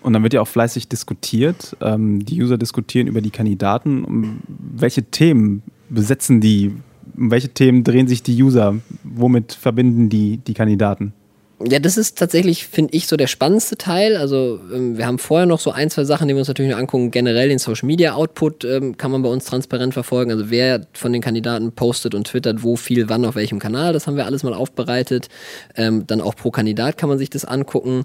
Und 0.02 0.12
dann 0.12 0.22
wird 0.22 0.34
ja 0.34 0.40
auch 0.40 0.48
fleißig 0.48 0.88
diskutiert. 0.88 1.76
Ähm, 1.80 2.24
die 2.24 2.40
User 2.40 2.56
diskutieren 2.56 3.08
über 3.08 3.20
die 3.20 3.30
Kandidaten. 3.30 4.04
Um 4.04 4.40
welche 4.46 5.02
Themen 5.02 5.62
besetzen 5.88 6.40
die? 6.40 6.72
Um 7.16 7.30
welche 7.30 7.48
Themen 7.48 7.82
drehen 7.84 8.06
sich 8.06 8.22
die 8.22 8.40
User? 8.40 8.76
Womit 9.02 9.52
verbinden 9.52 10.08
die 10.08 10.38
die 10.38 10.54
Kandidaten? 10.54 11.12
Ja, 11.60 11.80
das 11.80 11.96
ist 11.96 12.16
tatsächlich, 12.16 12.68
finde 12.68 12.94
ich, 12.94 13.08
so 13.08 13.16
der 13.16 13.26
spannendste 13.26 13.76
Teil. 13.76 14.16
Also 14.16 14.60
ähm, 14.72 14.96
wir 14.96 15.06
haben 15.06 15.18
vorher 15.18 15.44
noch 15.44 15.58
so 15.58 15.72
ein, 15.72 15.90
zwei 15.90 16.04
Sachen, 16.04 16.28
die 16.28 16.34
wir 16.34 16.38
uns 16.38 16.46
natürlich 16.46 16.70
noch 16.70 16.78
angucken. 16.78 17.10
Generell 17.10 17.48
den 17.48 17.58
Social 17.58 17.86
Media 17.86 18.14
Output 18.14 18.64
ähm, 18.64 18.96
kann 18.96 19.10
man 19.10 19.22
bei 19.22 19.28
uns 19.28 19.44
transparent 19.44 19.92
verfolgen. 19.92 20.30
Also 20.30 20.50
wer 20.50 20.86
von 20.92 21.12
den 21.12 21.20
Kandidaten 21.20 21.72
postet 21.72 22.14
und 22.14 22.28
twittert, 22.28 22.62
wo 22.62 22.76
viel, 22.76 23.08
wann, 23.08 23.24
auf 23.24 23.34
welchem 23.34 23.58
Kanal. 23.58 23.92
Das 23.92 24.06
haben 24.06 24.16
wir 24.16 24.26
alles 24.26 24.44
mal 24.44 24.54
aufbereitet. 24.54 25.28
Ähm, 25.74 26.06
dann 26.06 26.20
auch 26.20 26.36
pro 26.36 26.52
Kandidat 26.52 26.96
kann 26.96 27.08
man 27.08 27.18
sich 27.18 27.28
das 27.28 27.44
angucken. 27.44 28.04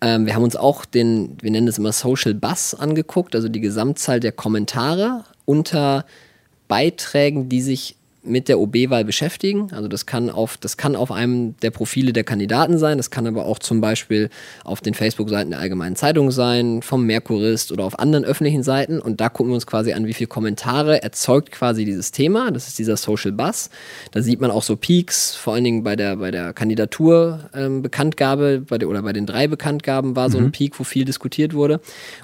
Ähm, 0.00 0.24
wir 0.24 0.34
haben 0.34 0.42
uns 0.42 0.56
auch 0.56 0.86
den, 0.86 1.36
wir 1.42 1.50
nennen 1.50 1.66
das 1.66 1.76
immer 1.76 1.92
Social 1.92 2.32
Buzz 2.32 2.72
angeguckt, 2.72 3.34
also 3.34 3.50
die 3.50 3.60
Gesamtzahl 3.60 4.18
der 4.18 4.32
Kommentare 4.32 5.24
unter 5.44 6.06
Beiträgen, 6.68 7.50
die 7.50 7.60
sich 7.60 7.96
mit 8.24 8.48
der 8.48 8.58
OB-Wahl 8.58 9.04
beschäftigen. 9.04 9.68
Also 9.72 9.88
das 9.88 10.06
kann 10.06 10.30
auf, 10.30 10.56
das 10.56 10.76
kann 10.76 10.96
auf 10.96 11.12
einem 11.12 11.56
der 11.58 11.70
Profile 11.70 12.12
der 12.12 12.24
Kandidaten 12.24 12.78
sein, 12.78 12.96
das 12.96 13.10
kann 13.10 13.26
aber 13.26 13.46
auch 13.46 13.58
zum 13.58 13.80
Beispiel 13.80 14.30
auf 14.64 14.80
den 14.80 14.94
Facebook-Seiten 14.94 15.50
der 15.50 15.60
Allgemeinen 15.60 15.96
Zeitung 15.96 16.30
sein, 16.30 16.82
vom 16.82 17.04
Merkurist 17.04 17.72
oder 17.72 17.84
auf 17.84 17.98
anderen 17.98 18.24
öffentlichen 18.24 18.62
Seiten. 18.62 19.00
Und 19.00 19.20
da 19.20 19.28
gucken 19.28 19.50
wir 19.50 19.56
uns 19.56 19.66
quasi 19.66 19.92
an, 19.92 20.06
wie 20.06 20.14
viele 20.14 20.28
Kommentare 20.28 21.02
erzeugt 21.02 21.50
quasi 21.50 21.84
dieses 21.84 22.12
Thema. 22.12 22.50
Das 22.50 22.66
ist 22.68 22.78
dieser 22.78 22.96
Social 22.96 23.32
Buzz. 23.32 23.70
Da 24.12 24.22
sieht 24.22 24.40
man 24.40 24.50
auch 24.50 24.62
so 24.62 24.76
Peaks, 24.76 25.34
vor 25.34 25.54
allen 25.54 25.64
Dingen 25.64 25.82
bei 25.82 25.96
der, 25.96 26.16
bei 26.16 26.30
der 26.30 26.52
Kandidatur-Bekanntgabe 26.52 28.46
ähm, 28.54 28.64
bei 28.66 28.78
der, 28.78 28.88
oder 28.88 29.02
bei 29.02 29.12
den 29.12 29.26
drei 29.26 29.46
Bekanntgaben 29.48 30.16
war 30.16 30.30
so 30.30 30.38
ein 30.38 30.44
mhm. 30.44 30.52
Peak, 30.52 30.78
wo 30.78 30.84
viel 30.84 31.04
diskutiert 31.04 31.54
wurde. 31.54 31.80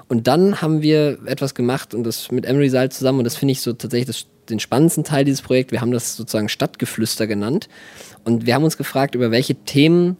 Und 0.07 0.27
dann 0.27 0.61
haben 0.61 0.81
wir 0.81 1.19
etwas 1.25 1.55
gemacht 1.55 1.93
und 1.93 2.03
das 2.03 2.31
mit 2.31 2.45
Emery 2.45 2.69
Salz 2.69 2.97
zusammen 2.97 3.19
und 3.19 3.25
das 3.25 3.35
finde 3.35 3.51
ich 3.51 3.61
so 3.61 3.73
tatsächlich 3.73 4.07
das 4.07 4.30
den 4.49 4.59
spannendsten 4.59 5.03
Teil 5.03 5.25
dieses 5.25 5.41
Projekts. 5.41 5.71
Wir 5.71 5.81
haben 5.81 5.91
das 5.91 6.15
sozusagen 6.15 6.49
Stadtgeflüster 6.49 7.27
genannt. 7.27 7.69
Und 8.23 8.45
wir 8.45 8.55
haben 8.55 8.63
uns 8.63 8.77
gefragt, 8.77 9.15
über 9.15 9.31
welche 9.31 9.55
Themen 9.55 10.17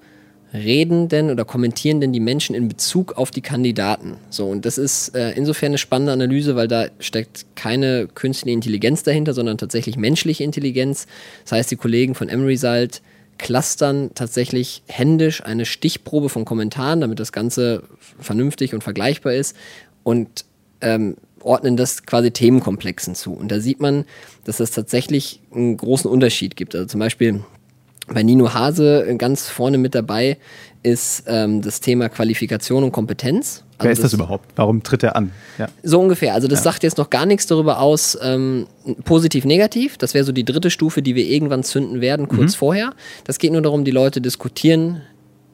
reden 0.54 1.08
denn 1.08 1.30
oder 1.30 1.46
kommentieren 1.46 2.02
denn 2.02 2.12
die 2.12 2.20
Menschen 2.20 2.56
in 2.56 2.68
Bezug 2.68 3.14
auf 3.14 3.32
die 3.32 3.42
Kandidaten? 3.42 4.18
So, 4.30 4.48
und 4.48 4.66
das 4.66 4.78
ist 4.78 5.16
äh, 5.16 5.32
insofern 5.32 5.68
eine 5.68 5.78
spannende 5.78 6.12
Analyse, 6.12 6.56
weil 6.56 6.68
da 6.68 6.88
steckt 7.00 7.46
keine 7.56 8.08
künstliche 8.08 8.54
Intelligenz 8.54 9.04
dahinter, 9.04 9.34
sondern 9.34 9.58
tatsächlich 9.58 9.98
menschliche 9.98 10.44
Intelligenz. 10.44 11.08
Das 11.44 11.54
heißt, 11.54 11.72
die 11.72 11.78
Kollegen 11.78 12.16
von 12.16 12.30
Emresult 12.30 13.02
clustern 13.38 14.12
tatsächlich 14.14 14.84
händisch 14.88 15.44
eine 15.44 15.66
Stichprobe 15.66 16.30
von 16.30 16.46
Kommentaren, 16.46 17.02
damit 17.02 17.20
das 17.20 17.32
Ganze 17.32 17.84
vernünftig 18.20 18.74
und 18.74 18.84
vergleichbar 18.84 19.34
ist 19.34 19.56
und 20.04 20.46
ähm, 20.82 21.16
ordnen 21.44 21.78
das 21.78 22.06
quasi 22.06 22.32
Themenkomplexen 22.32 23.16
zu. 23.16 23.34
Und 23.34 23.52
da 23.52 23.60
sieht 23.60 23.80
man, 23.80 24.06
dass 24.46 24.58
das 24.58 24.72
tatsächlich 24.72 25.42
einen 25.54 25.78
großen 25.78 26.10
Unterschied 26.10 26.56
gibt. 26.56 26.76
Also 26.76 26.88
zum 26.88 27.00
Beispiel 27.00 27.42
bei 28.08 28.24
Nino 28.24 28.54
Hase 28.54 29.16
ganz 29.18 29.48
vorne 29.48 29.78
mit 29.78 29.96
dabei 29.96 30.38
ist 30.84 31.24
ähm, 31.28 31.62
das 31.62 31.80
Thema 31.80 32.10
Qualifikation 32.10 32.84
und 32.84 32.92
Kompetenz. 32.92 33.64
Also 33.78 33.86
Wer 33.86 33.92
ist 33.92 34.04
das, 34.04 34.14
überhaupt? 34.14 34.50
Warum 34.56 34.84
tritt 34.84 35.04
er 35.04 35.16
an? 35.16 35.32
Ja. 35.58 35.68
So 35.84 36.00
ungefähr. 36.00 36.34
Also 36.34 36.48
das 36.48 36.60
ja. 36.60 36.64
sagt 36.64 36.84
jetzt 36.84 36.98
noch 36.98 37.10
gar 37.10 37.26
nichts 37.26 37.48
darüber 37.48 37.80
aus, 37.80 38.18
ähm, 38.22 38.68
positiv, 39.06 39.46
negativ. 39.46 39.98
Das 39.98 40.14
wäre 40.14 40.24
so 40.24 40.32
die 40.32 40.46
dritte 40.46 40.70
Stufe, 40.70 41.02
die 41.02 41.16
wir 41.16 41.26
irgendwann 41.26 41.64
zünden 41.64 42.02
werden, 42.02 42.28
kurz 42.28 42.54
mhm. 42.54 42.58
vorher. 42.60 42.94
Das 43.24 43.38
geht 43.38 43.52
nur 43.52 43.62
darum, 43.62 43.86
die 43.86 43.92
Leute 43.92 44.22
diskutieren 44.22 45.02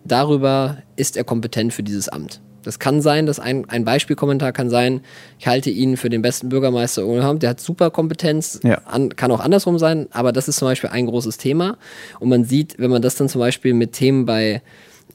darüber, 0.06 0.78
ist 0.96 1.18
er 1.18 1.24
kompetent 1.24 1.74
für 1.74 1.84
dieses 1.84 2.10
Amt. 2.10 2.42
Das 2.68 2.80
kann 2.80 3.02
sein, 3.02 3.26
dass 3.26 3.40
ein, 3.40 3.70
ein 3.70 3.86
Beispielkommentar 3.86 4.52
kann 4.52 4.70
sein, 4.70 5.00
ich 5.40 5.48
halte 5.48 5.70
ihn 5.70 5.96
für 5.96 6.10
den 6.10 6.22
besten 6.22 6.50
Bürgermeister 6.50 7.06
Ulm, 7.06 7.40
der 7.40 7.52
hat 7.52 7.62
super 7.62 7.92
Kompetenz, 7.92 8.60
ja. 8.62 8.82
an, 8.84 9.16
kann 9.16 9.32
auch 9.32 9.40
andersrum 9.40 9.80
sein, 9.80 10.08
aber 10.12 10.34
das 10.34 10.50
ist 10.50 10.58
zum 10.58 10.68
Beispiel 10.68 10.90
ein 10.90 11.06
großes 11.06 11.38
Thema. 11.38 11.78
Und 12.20 12.28
man 12.28 12.44
sieht, 12.44 12.78
wenn 12.78 12.92
man 12.92 13.02
das 13.02 13.16
dann 13.16 13.30
zum 13.30 13.40
Beispiel 13.40 13.74
mit 13.74 13.94
Themen 13.94 14.26
bei 14.26 14.62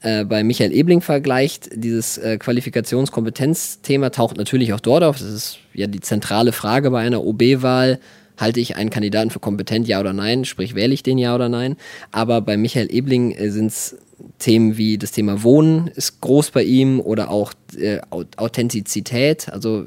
äh, 0.01 0.25
bei 0.25 0.43
Michael 0.43 0.73
Ebling 0.73 1.01
vergleicht, 1.01 1.69
dieses 1.75 2.17
äh, 2.17 2.39
Qualifikationskompetenzthema 2.39 4.09
taucht 4.09 4.37
natürlich 4.37 4.73
auch 4.73 4.79
dort 4.79 5.03
auf. 5.03 5.19
Das 5.19 5.29
ist 5.29 5.59
ja 5.75 5.85
die 5.85 5.99
zentrale 5.99 6.53
Frage 6.53 6.89
bei 6.89 7.01
einer 7.01 7.23
OB-Wahl. 7.23 7.99
Halte 8.37 8.59
ich 8.59 8.75
einen 8.77 8.89
Kandidaten 8.89 9.29
für 9.29 9.39
kompetent, 9.39 9.87
ja 9.87 9.99
oder 9.99 10.11
nein? 10.11 10.43
Sprich, 10.43 10.73
wähle 10.73 10.93
ich 10.93 11.03
den 11.03 11.19
ja 11.19 11.35
oder 11.35 11.49
nein? 11.49 11.77
Aber 12.11 12.41
bei 12.41 12.57
Michael 12.57 12.91
Ebling 12.91 13.31
äh, 13.31 13.51
sind 13.51 13.67
es 13.67 13.95
Themen 14.39 14.77
wie 14.77 14.97
das 14.97 15.11
Thema 15.11 15.43
Wohnen 15.43 15.87
ist 15.87 16.21
groß 16.21 16.51
bei 16.51 16.63
ihm 16.63 16.99
oder 16.99 17.29
auch 17.29 17.53
äh, 17.77 17.99
Authentizität. 18.09 19.49
Also 19.49 19.85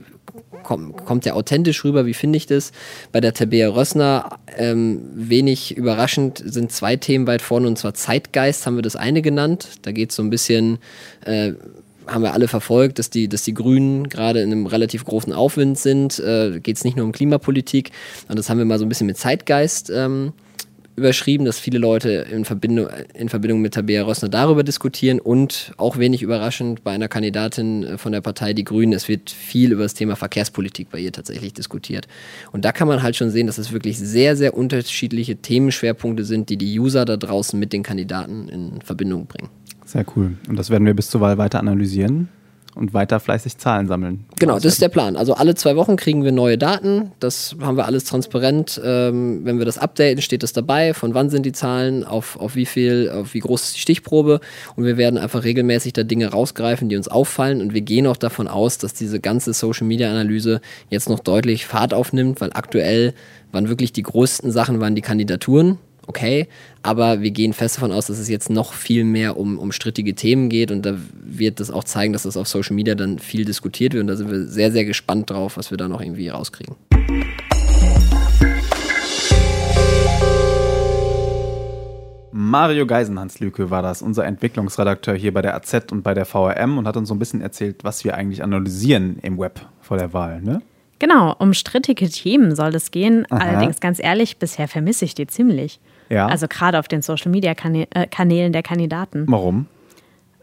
kommt, 0.67 1.05
kommt 1.05 1.25
der 1.25 1.37
authentisch 1.37 1.85
rüber, 1.85 2.07
wie 2.07 2.15
finde 2.15 2.37
ich 2.37 2.47
das? 2.47 2.73
Bei 3.13 3.21
der 3.21 3.33
Tabea 3.33 3.69
Rössner, 3.69 4.39
ähm, 4.57 5.03
wenig 5.15 5.77
überraschend, 5.77 6.43
sind 6.45 6.73
zwei 6.73 6.97
Themen 6.97 7.27
weit 7.27 7.43
vorne 7.43 7.69
und 7.69 7.79
zwar 7.79 7.95
Zeitgeist 7.95 8.67
haben 8.67 8.77
wir 8.77 8.83
das 8.83 8.97
eine 8.97 9.23
genannt. 9.23 9.69
Da 9.83 9.93
geht 9.93 10.11
es 10.11 10.17
so 10.17 10.23
ein 10.23 10.31
bisschen, 10.31 10.79
äh, 11.25 11.53
haben 12.07 12.23
wir 12.23 12.35
alle 12.35 12.49
verfolgt, 12.49 12.99
dass 12.99 13.11
die, 13.11 13.29
dass 13.29 13.43
die 13.43 13.55
Grünen 13.55 14.09
gerade 14.09 14.41
in 14.41 14.53
einem 14.53 14.67
relativ 14.67 15.05
großen 15.05 15.33
Aufwind 15.33 15.79
sind. 15.79 16.19
Äh, 16.19 16.61
geht 16.61 16.77
es 16.77 16.85
nicht 16.85 16.97
nur 16.97 17.07
um 17.07 17.13
Klimapolitik 17.13 17.93
und 18.29 18.39
das 18.39 18.51
haben 18.51 18.59
wir 18.59 18.65
mal 18.65 18.79
so 18.79 18.85
ein 18.85 18.89
bisschen 18.89 19.07
mit 19.07 19.17
Zeitgeist 19.17 19.91
ähm, 19.91 20.33
überschrieben, 20.97 21.45
dass 21.45 21.59
viele 21.59 21.79
Leute 21.79 22.11
in 22.11 22.45
Verbindung, 22.45 22.89
in 23.15 23.29
Verbindung 23.29 23.61
mit 23.61 23.75
Tabea 23.75 24.03
Rössner 24.03 24.29
darüber 24.29 24.65
diskutieren 24.65 25.21
und 25.21 25.73
auch 25.77 25.99
wenig 25.99 26.23
überraschend 26.23 26.83
bei 26.83 26.93
einer 26.93 27.09
Kandidatin 27.09 27.85
äh, 27.85 27.99
von 27.99 28.13
der 28.13 28.23
Partei 28.23 28.55
Die 28.55 28.65
Grünen, 28.65 28.93
es 28.93 29.09
wird 29.09 29.31
viel 29.31 29.73
über 29.73 29.83
das 29.83 29.95
Thema 29.95 30.17
Verkehrspolitik 30.17 30.91
bei 30.91 30.99
ihr 30.99 31.13
tatsächlich 31.13 31.53
diskutiert. 31.53 32.09
Und 32.53 32.65
da 32.65 32.73
kann 32.73 32.89
man 32.89 33.03
halt 33.03 33.17
schon 33.17 33.31
sehen, 33.31 33.47
dass 33.47 33.59
es 33.59 33.73
wirklich 33.73 33.99
sehr, 33.99 34.37
sehr 34.37 34.55
unterschiedliche 34.55 35.37
Themenschwerpunkte 35.37 36.25
sind, 36.25 36.49
die 36.49 36.57
die 36.57 36.79
User 36.79 37.05
da 37.05 37.17
draußen 37.17 37.59
mit 37.59 37.73
den 37.73 37.83
Kandidaten 37.83 38.49
in 38.49 38.81
Verbindung 38.83 39.27
bringen. 39.27 39.51
Sehr 39.85 40.05
cool. 40.17 40.33
Und 40.49 40.59
das 40.59 40.71
werden 40.71 40.87
wir 40.87 40.95
bis 40.95 41.11
zur 41.11 41.21
Wahl 41.21 41.39
weiter 41.39 41.61
analysieren 41.61 42.29
und 42.77 42.95
weiter 42.95 43.19
fleißig 43.21 43.59
Zahlen 43.59 43.89
sammeln. 43.89 44.25
Genau, 44.39 44.55
das 44.55 44.67
ist 44.67 44.83
der 44.83 44.91
Plan. 44.91 45.17
Also 45.17 45.35
alle 45.35 45.55
zwei 45.55 45.77
Wochen 45.77 45.97
kriegen 45.97 46.25
wir 46.25 46.33
neue 46.33 46.59
Daten. 46.59 47.13
Das 47.21 47.57
haben 47.61 47.77
wir 47.77 47.87
alles 47.87 48.05
transparent. 48.05 48.81
Ähm, 48.85 49.41
wenn 49.45 49.59
wir 49.59 49.65
das 49.65 49.79
updaten, 49.79 50.21
steht 50.23 50.43
das 50.43 50.53
dabei. 50.53 50.93
Von 50.93 51.15
wann 51.15 51.31
sind 51.31 51.47
die 51.47 51.53
Zahlen, 51.53 52.05
auf, 52.05 52.39
auf 52.39 52.55
wie 52.55 52.67
viel, 52.67 53.11
auf 53.11 53.35
wie 53.35 53.41
groß 53.41 53.65
ist 53.65 53.77
die 53.77 53.81
Stichprobe. 53.81 54.41
Und 54.77 54.85
wir 54.85 54.99
werden 54.99 55.19
einfach 55.19 55.45
regelmäßig 55.45 55.95
da 55.95 56.03
Dinge 56.03 56.29
rausgreifen, 56.29 56.89
die 56.89 56.97
uns 56.97 57.09
auffallen. 57.09 57.61
Und 57.61 57.73
wir 57.73 57.81
gehen 57.81 58.07
auch 58.07 58.19
davon 58.19 58.47
aus, 58.47 58.79
dass 58.79 58.93
diese 58.93 59.21
ganze 59.21 59.55
Social 59.55 59.87
Media 59.87 60.11
Analyse 60.11 60.61
jetzt 60.91 61.09
noch 61.09 61.21
deutlich 61.21 61.67
Fahrt 61.67 61.95
aufnimmt, 61.95 62.41
weil 62.41 62.51
aktuell 62.53 63.15
waren 63.53 63.69
wirklich 63.69 63.93
die 63.93 64.03
größten 64.03 64.53
Sachen 64.53 64.81
waren 64.81 64.95
die 64.95 65.03
Kandidaturen 65.03 65.79
okay, 66.07 66.49
aber 66.83 67.21
wir 67.21 67.31
gehen 67.31 67.53
fest 67.53 67.77
davon 67.77 67.93
aus, 67.93 68.07
dass 68.07 68.19
es 68.19 68.29
jetzt 68.29 68.51
noch 68.51 68.73
viel 68.73 69.05
mehr 69.05 69.37
um, 69.37 69.59
um 69.59 69.73
strittige 69.73 70.15
Themen 70.15 70.49
geht 70.49 70.71
und 70.71 70.85
da 70.85 70.97
wird 71.23 71.61
das 71.61 71.71
auch 71.71 71.85
zeigen, 71.85 72.13
dass 72.13 72.23
das 72.23 72.37
auf 72.37 72.49
Social 72.49 72.75
Media 72.75 72.95
dann 72.95 73.19
viel 73.19 73.45
diskutiert 73.45 73.95
wird 73.95 74.03
und 74.03 74.09
da 74.09 74.17
sind 74.17 74.31
wir 74.31 74.47
sehr, 74.47 74.73
sehr 74.73 74.85
gespannt 74.85 75.31
drauf, 75.31 75.57
was 75.57 75.71
wir 75.71 75.79
da 75.79 75.89
noch 75.89 76.01
irgendwie 76.01 76.29
rauskriegen. 76.29 76.77
Mario 82.39 82.87
Geisenhans-Lüke 82.87 83.71
war 83.71 83.83
das, 83.83 84.03
unser 84.03 84.25
Entwicklungsredakteur 84.25 85.15
hier 85.15 85.33
bei 85.33 85.43
der 85.43 85.55
AZ 85.55 85.91
und 85.91 86.03
bei 86.03 86.15
der 86.15 86.27
VRM 86.27 86.79
und 86.79 86.87
hat 86.87 86.97
uns 86.97 87.09
so 87.09 87.15
ein 87.15 87.19
bisschen 87.19 87.41
erzählt, 87.41 87.83
was 87.83 88.05
wir 88.05 88.15
eigentlich 88.15 88.43
analysieren 88.43 89.19
im 89.23 89.39
Web 89.39 89.67
vor 89.81 89.97
der 89.97 90.13
Wahl, 90.13 90.43
ne? 90.43 90.63
Genau, 90.99 91.35
um 91.39 91.53
strittige 91.53 92.09
Themen 92.09 92.55
soll 92.55 92.75
es 92.75 92.91
gehen. 92.91 93.27
Aha. 93.31 93.41
Allerdings 93.41 93.81
ganz 93.81 93.99
ehrlich, 93.99 94.39
bisher 94.39 94.69
vermisse 94.69 95.05
ich 95.05 95.15
die 95.15 95.27
ziemlich. 95.27 95.81
Ja. 96.09 96.27
Also 96.27 96.47
gerade 96.49 96.79
auf 96.79 96.89
den 96.89 97.03
Social 97.03 97.31
Media 97.31 97.53
äh, 97.53 98.07
Kanälen 98.07 98.53
der 98.53 98.63
Kandidaten. 98.63 99.25
Warum? 99.29 99.67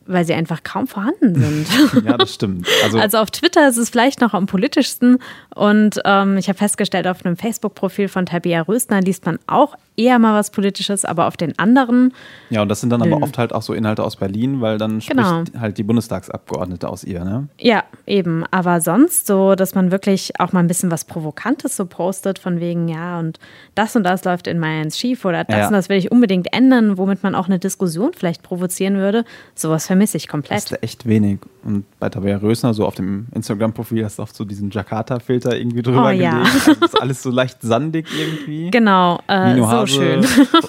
Weil 0.05 0.25
sie 0.25 0.33
einfach 0.33 0.63
kaum 0.63 0.88
vorhanden 0.88 1.36
sind. 1.36 2.05
ja, 2.05 2.17
das 2.17 2.33
stimmt. 2.33 2.67
Also, 2.83 3.00
also, 3.00 3.17
auf 3.19 3.31
Twitter 3.31 3.67
ist 3.67 3.77
es 3.77 3.89
vielleicht 3.89 4.22
noch 4.22 4.33
am 4.33 4.45
politischsten 4.45 5.19
und 5.55 6.00
ähm, 6.05 6.38
ich 6.38 6.50
habe 6.50 6.57
festgestellt, 6.57 7.07
auf 7.07 7.25
einem 7.25 7.38
Facebook-Profil 7.38 8.07
von 8.07 8.25
Tabea 8.25 8.62
Rösner 8.62 9.01
liest 9.01 9.25
man 9.25 9.39
auch 9.48 9.75
eher 9.95 10.19
mal 10.19 10.33
was 10.33 10.50
Politisches, 10.50 11.05
aber 11.05 11.27
auf 11.27 11.38
den 11.38 11.57
anderen. 11.60 12.13
Ja, 12.50 12.62
und 12.62 12.69
das 12.69 12.81
sind 12.81 12.89
dann 12.89 13.01
aber 13.01 13.22
oft 13.22 13.38
halt 13.38 13.53
auch 13.53 13.62
so 13.62 13.74
Inhalte 13.74 14.03
aus 14.03 14.15
Berlin, 14.15 14.62
weil 14.62 14.77
dann 14.77 15.00
genau. 15.00 15.41
spricht 15.41 15.60
halt 15.60 15.77
die 15.77 15.83
Bundestagsabgeordnete 15.83 16.89
aus 16.89 17.03
ihr, 17.03 17.24
ne? 17.24 17.48
Ja, 17.60 17.83
eben. 18.07 18.43
Aber 18.51 18.81
sonst 18.81 19.27
so, 19.27 19.55
dass 19.55 19.75
man 19.75 19.91
wirklich 19.91 20.39
auch 20.39 20.51
mal 20.51 20.60
ein 20.60 20.67
bisschen 20.67 20.91
was 20.91 21.05
Provokantes 21.05 21.77
so 21.77 21.86
postet, 21.86 22.39
von 22.39 22.60
wegen, 22.60 22.88
ja, 22.88 23.19
und 23.19 23.39
das 23.75 23.95
und 23.95 24.03
das 24.03 24.24
läuft 24.24 24.48
in 24.48 24.60
Mayans 24.60 24.98
schief 24.98 25.25
oder 25.25 25.43
das 25.43 25.57
ja. 25.57 25.67
und 25.67 25.74
das 25.74 25.89
will 25.89 25.98
ich 25.98 26.12
unbedingt 26.12 26.53
ändern, 26.53 26.98
womit 26.98 27.24
man 27.24 27.36
auch 27.36 27.45
eine 27.48 27.60
Diskussion 27.60 28.12
vielleicht 28.15 28.41
provozieren 28.43 28.98
würde. 28.98 29.25
Sowas 29.55 29.88
vermisse 29.93 30.17
ich 30.17 30.27
komplett. 30.27 30.57
Das 30.57 30.71
ist 30.71 30.83
echt 30.83 31.05
wenig. 31.05 31.39
Und 31.63 31.85
bei 32.00 32.09
Tabea 32.09 32.38
Rösner, 32.38 32.73
so 32.73 32.85
auf 32.85 32.95
dem 32.95 33.27
Instagram-Profil, 33.35 34.03
hast 34.03 34.17
du 34.17 34.23
oft 34.23 34.35
so 34.35 34.43
diesen 34.43 34.71
Jakarta-Filter 34.71 35.55
irgendwie 35.55 35.83
drüber 35.83 36.05
oh, 36.05 36.12
gelegt. 36.12 36.23
Ja. 36.23 36.41
Also 36.41 36.71
ist 36.71 37.01
alles 37.01 37.21
so 37.21 37.29
leicht 37.31 37.62
sandig 37.62 38.07
irgendwie. 38.17 38.71
Genau, 38.71 39.19
äh, 39.27 39.53
Nino 39.53 39.67
Hase, 39.67 39.93
so 39.93 40.01
schön. 40.01 40.25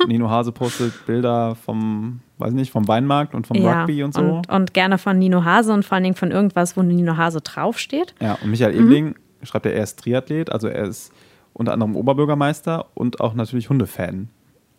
Nino 0.08 0.28
Hase 0.28 0.52
postet 0.52 1.06
Bilder 1.06 1.54
vom, 1.54 2.20
weiß 2.36 2.52
nicht, 2.52 2.70
vom 2.70 2.86
Weinmarkt 2.86 3.34
und 3.34 3.46
vom 3.46 3.56
ja, 3.56 3.80
Rugby 3.80 4.02
und 4.02 4.12
so. 4.12 4.20
Und, 4.20 4.50
und, 4.50 4.74
gerne 4.74 4.98
von 4.98 5.18
Nino 5.18 5.42
Hase 5.42 5.72
und 5.72 5.86
vor 5.86 5.94
allen 5.94 6.04
Dingen 6.04 6.16
von 6.16 6.30
irgendwas, 6.30 6.76
wo 6.76 6.82
Nino 6.82 7.16
Hase 7.16 7.40
draufsteht. 7.40 8.14
Ja, 8.20 8.36
und 8.42 8.50
Michael 8.50 8.74
mhm. 8.74 8.86
Ebling 8.86 9.14
schreibt 9.42 9.64
ja, 9.64 9.72
er 9.72 9.84
ist 9.84 10.00
Triathlet, 10.00 10.52
also 10.52 10.68
er 10.68 10.84
ist 10.84 11.12
unter 11.54 11.72
anderem 11.72 11.96
Oberbürgermeister 11.96 12.86
und 12.92 13.20
auch 13.20 13.32
natürlich 13.32 13.70
Hundefan. 13.70 14.28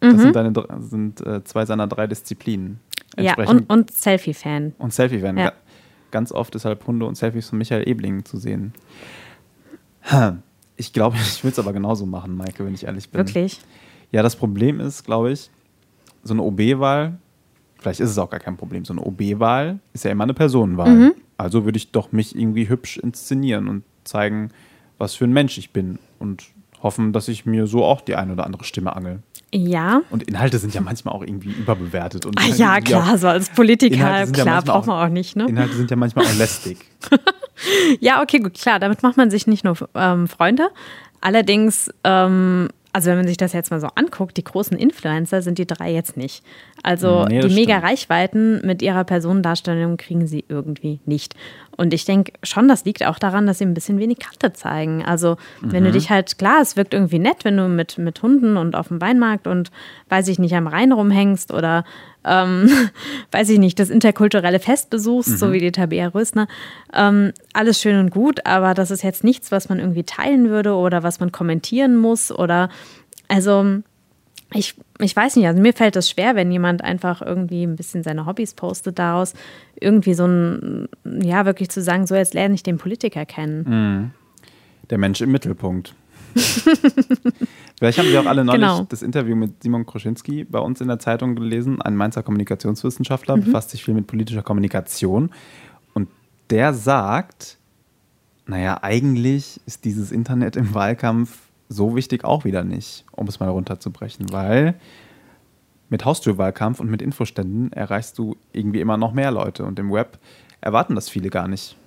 Das 0.02 0.14
mhm. 0.14 0.20
sind, 0.20 0.36
deine, 0.36 0.54
sind 0.82 1.26
äh, 1.26 1.44
zwei 1.44 1.66
seiner 1.66 1.88
drei 1.88 2.06
Disziplinen. 2.06 2.80
Ja, 3.20 3.36
und, 3.48 3.70
und 3.70 3.92
Selfie-Fan. 3.92 4.74
Und 4.78 4.94
Selfie-Fan. 4.94 5.38
Ja. 5.38 5.54
Ganz 6.12 6.32
oft 6.32 6.54
deshalb 6.54 6.86
Hunde 6.88 7.06
und 7.06 7.16
Selfies 7.16 7.50
von 7.50 7.58
Michael 7.58 7.88
Ebling 7.88 8.26
zu 8.26 8.38
sehen. 8.38 8.74
Ich 10.78 10.92
glaube, 10.92 11.16
ich 11.22 11.42
will 11.42 11.52
es 11.52 11.58
aber 11.60 11.72
genauso 11.72 12.06
machen, 12.06 12.36
Maike, 12.36 12.66
wenn 12.66 12.74
ich 12.74 12.86
ehrlich 12.86 13.10
bin. 13.10 13.20
Wirklich? 13.20 13.62
Ja, 14.12 14.24
das 14.24 14.36
Problem 14.36 14.82
ist, 14.82 15.06
glaube 15.06 15.32
ich, 15.32 15.50
so 16.22 16.34
eine 16.34 16.44
OB-Wahl, 16.44 17.18
vielleicht 17.80 18.00
ist 18.00 18.10
es 18.10 18.18
auch 18.18 18.30
gar 18.30 18.40
kein 18.40 18.58
Problem, 18.58 18.84
so 18.84 18.94
eine 18.94 19.02
OB-Wahl 19.02 19.80
ist 19.94 20.04
ja 20.04 20.12
immer 20.12 20.26
eine 20.26 20.34
Personenwahl. 20.34 20.90
Mhm. 20.90 21.14
Also 21.38 21.66
würde 21.66 21.78
ich 21.78 21.92
doch 21.92 22.12
mich 22.12 22.36
irgendwie 22.36 22.68
hübsch 22.70 22.98
inszenieren 22.98 23.68
und 23.68 23.84
zeigen, 24.04 24.50
was 24.98 25.16
für 25.16 25.26
ein 25.26 25.34
Mensch 25.34 25.58
ich 25.58 25.72
bin 25.72 26.00
und 26.20 26.44
hoffen, 26.82 27.14
dass 27.14 27.28
ich 27.28 27.46
mir 27.46 27.68
so 27.68 27.84
auch 27.84 28.02
die 28.02 28.16
eine 28.16 28.34
oder 28.34 28.46
andere 28.46 28.64
Stimme 28.64 28.96
angel. 28.96 29.20
Ja. 29.56 30.02
Und 30.10 30.24
Inhalte 30.24 30.58
sind 30.58 30.74
ja 30.74 30.82
manchmal 30.82 31.16
auch 31.16 31.22
irgendwie 31.22 31.50
überbewertet. 31.50 32.26
Und 32.26 32.38
ah, 32.38 32.48
ja, 32.48 32.82
klar, 32.82 33.18
so 33.18 33.28
als 33.28 33.50
Politiker, 33.50 34.26
klar, 34.26 34.46
ja 34.46 34.62
braucht 34.62 34.86
man 34.86 34.98
auch, 34.98 35.06
auch, 35.06 35.10
nicht. 35.10 35.36
Ne? 35.36 35.46
Inhalte 35.48 35.76
sind 35.76 35.90
ja 35.90 35.96
manchmal 35.96 36.26
auch 36.26 36.38
lästig. 36.38 36.78
ja, 38.02 38.22
okay, 38.22 38.40
gut, 38.40 38.56
klar, 38.56 38.80
damit 38.80 39.02
macht 39.02 39.16
man 39.16 39.32
sich 39.32 39.48
nicht 39.48 39.64
nur 39.64 39.78
ähm, 39.96 40.28
Freunde. 40.28 40.68
Allerdings 41.22 41.90
ähm, 42.04 42.68
also 42.96 43.10
wenn 43.10 43.18
man 43.18 43.28
sich 43.28 43.36
das 43.36 43.52
jetzt 43.52 43.72
mal 43.72 43.82
so 43.82 43.88
anguckt, 43.96 44.38
die 44.38 44.44
großen 44.46 44.78
Influencer 44.78 45.42
sind 45.42 45.58
die 45.58 45.68
drei 45.68 45.92
jetzt 45.92 46.16
nicht. 46.16 46.46
Also 46.82 47.26
nee, 47.26 47.42
die 47.42 47.54
mega 47.54 47.80
Reichweiten 47.80 48.66
mit 48.66 48.82
ihrer 48.82 49.04
Personendarstellung 49.04 49.98
kriegen 49.98 50.28
sie 50.28 50.46
irgendwie 50.48 51.02
nicht. 51.06 51.36
Und 51.78 51.94
ich 51.94 52.06
denke 52.06 52.34
schon, 52.44 52.68
das 52.68 52.86
liegt 52.86 53.06
auch 53.06 53.20
daran, 53.20 53.48
dass 53.48 53.58
sie 53.58 53.66
ein 53.66 53.74
bisschen 53.74 54.00
wenig 54.00 54.20
Kante 54.20 54.54
zeigen. 54.54 55.04
Also 55.04 55.38
wenn 55.62 55.84
mhm. 55.84 55.88
du 55.88 55.92
dich 55.94 56.10
halt, 56.10 56.38
klar, 56.38 56.62
es 56.62 56.78
wirkt 56.78 56.94
irgendwie 56.94 57.20
nett, 57.20 57.44
wenn 57.44 57.58
du 57.58 57.68
mit, 57.68 57.98
mit 57.98 58.22
Hunden 58.22 58.56
und 58.58 58.76
auf 58.76 58.88
dem 58.88 59.02
Weinmarkt 59.02 59.46
und 59.48 59.72
weiß 60.10 60.28
ich 60.30 60.40
nicht, 60.40 60.56
am 60.56 60.68
Rhein 60.68 60.92
rumhängst 60.92 61.54
oder 61.54 61.84
ähm, 62.24 62.70
weiß 63.32 63.50
ich 63.50 63.60
nicht, 63.60 63.80
das 63.80 63.90
interkulturelle 63.90 64.60
Fest 64.60 64.90
besuchst, 64.90 65.32
mhm. 65.32 65.38
so 65.38 65.52
wie 65.52 65.60
die 65.60 65.72
Tabea 65.72 66.08
Rösner. 66.08 66.48
Ähm, 66.94 67.34
alles 67.54 67.82
schön 67.82 68.00
und 68.00 68.10
gut, 68.10 68.46
aber 68.46 68.74
das 68.74 68.92
ist 68.92 69.04
jetzt 69.04 69.24
nichts, 69.24 69.52
was 69.52 69.68
man 69.68 69.80
irgendwie 69.80 70.04
teilen 70.04 70.50
würde 70.50 70.76
oder 70.76 71.04
was 71.04 71.20
man 71.20 71.32
kommentieren 71.32 71.98
muss 71.98 72.32
oder 72.32 72.70
also 73.28 73.82
ich, 74.54 74.76
ich 75.00 75.16
weiß 75.16 75.36
nicht, 75.36 75.48
also 75.48 75.62
mir 75.62 75.74
fällt 75.74 75.96
das 75.96 76.10
schwer, 76.10 76.36
wenn 76.36 76.52
jemand 76.52 76.84
einfach 76.84 77.22
irgendwie 77.22 77.64
ein 77.64 77.76
bisschen 77.76 78.04
seine 78.04 78.26
Hobbys 78.26 78.54
postet 78.54 78.98
daraus, 79.00 79.34
irgendwie 79.80 80.14
so 80.14 80.26
ein, 80.26 80.88
ja, 81.04 81.46
wirklich 81.46 81.70
zu 81.70 81.82
sagen, 81.82 82.08
so 82.08 82.16
jetzt 82.16 82.34
lerne 82.34 82.56
ich 82.56 82.64
den 82.64 82.78
Politiker 82.78 83.26
kennen. 83.26 83.66
Mhm. 83.68 84.12
Der 84.90 84.98
Mensch 84.98 85.22
im 85.22 85.32
Mittelpunkt. 85.32 85.96
Vielleicht 87.78 87.98
haben 87.98 88.08
Sie 88.08 88.18
auch 88.18 88.26
alle 88.26 88.44
neulich 88.44 88.62
genau. 88.62 88.86
das 88.90 89.02
Interview 89.02 89.36
mit 89.36 89.64
Simon 89.64 89.86
Kroschinski 89.86 90.44
bei 90.44 90.60
uns 90.60 90.82
in 90.82 90.88
der 90.88 91.00
Zeitung 91.00 91.36
gelesen. 91.36 91.82
Ein 91.82 91.96
Mainzer 91.96 92.24
Kommunikationswissenschaftler, 92.24 93.38
mhm. 93.38 93.46
befasst 93.46 93.72
sich 93.72 93.84
viel 93.84 93.94
mit 93.94 94.08
politischer 94.08 94.44
Kommunikation. 94.44 95.32
Und 95.94 96.10
der 96.50 96.74
sagt, 96.74 97.58
naja, 98.48 98.80
eigentlich 98.82 99.60
ist 99.66 99.86
dieses 99.86 100.12
Internet 100.12 100.56
im 100.56 100.74
Wahlkampf 100.74 101.45
so 101.70 101.96
wichtig 101.96 102.24
auch 102.24 102.46
wieder 102.46 102.64
nicht, 102.64 103.06
um 103.12 103.28
es 103.28 103.40
mal 103.40 103.50
runterzubrechen, 103.50 104.32
weil 104.32 104.76
mit 105.90 106.06
Haustürwahlkampf 106.06 106.80
und 106.80 106.90
mit 106.90 107.02
Infoständen 107.02 107.72
erreichst 107.72 108.18
du 108.18 108.36
irgendwie 108.54 108.82
immer 108.82 108.98
noch 108.98 109.14
mehr 109.14 109.32
Leute 109.32 109.66
und 109.66 109.80
im 109.80 109.92
Web 109.92 110.20
erwarten 110.62 110.96
das 110.96 111.10
viele 111.10 111.30
gar 111.30 111.48
nicht 111.48 111.78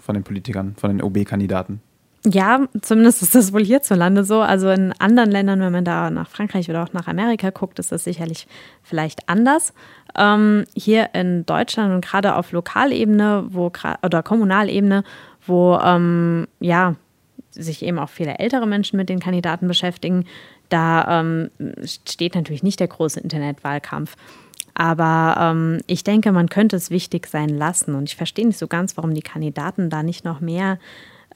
von 0.00 0.14
den 0.14 0.24
Politikern, 0.24 0.74
von 0.76 0.90
den 0.90 1.02
OB-Kandidaten. 1.02 1.80
Ja, 2.24 2.66
zumindest 2.82 3.22
ist 3.22 3.34
das 3.34 3.52
wohl 3.52 3.64
hierzulande 3.64 4.24
so. 4.24 4.40
Also 4.40 4.70
in 4.70 4.92
anderen 4.98 5.30
Ländern, 5.30 5.60
wenn 5.60 5.72
man 5.72 5.84
da 5.84 6.10
nach 6.10 6.28
Frankreich 6.28 6.68
oder 6.68 6.82
auch 6.82 6.92
nach 6.92 7.06
Amerika 7.06 7.50
guckt, 7.50 7.78
ist 7.78 7.92
das 7.92 8.04
sicherlich 8.04 8.48
vielleicht 8.82 9.28
anders. 9.28 9.72
Ähm, 10.16 10.64
hier 10.74 11.14
in 11.14 11.46
Deutschland 11.46 11.94
und 11.94 12.04
gerade 12.04 12.34
auf 12.34 12.52
Lokalebene 12.52 13.46
wo, 13.50 13.70
oder 14.02 14.22
Kommunalebene, 14.22 15.04
wo 15.46 15.78
ähm, 15.78 16.48
ja, 16.58 16.96
sich 17.50 17.82
eben 17.82 17.98
auch 17.98 18.10
viele 18.10 18.38
ältere 18.38 18.66
Menschen 18.66 18.96
mit 18.96 19.08
den 19.08 19.20
Kandidaten 19.20 19.68
beschäftigen, 19.68 20.26
da 20.68 21.20
ähm, 21.20 21.50
steht 21.84 22.34
natürlich 22.34 22.62
nicht 22.62 22.80
der 22.80 22.88
große 22.88 23.20
Internetwahlkampf. 23.20 24.16
Aber 24.74 25.36
ähm, 25.40 25.80
ich 25.86 26.04
denke, 26.04 26.30
man 26.30 26.48
könnte 26.48 26.76
es 26.76 26.90
wichtig 26.90 27.26
sein 27.26 27.48
lassen. 27.48 27.94
Und 27.94 28.04
ich 28.04 28.16
verstehe 28.16 28.46
nicht 28.46 28.58
so 28.58 28.68
ganz, 28.68 28.96
warum 28.96 29.12
die 29.12 29.22
Kandidaten 29.22 29.90
da 29.90 30.04
nicht 30.04 30.24
noch 30.24 30.40
mehr 30.40 30.78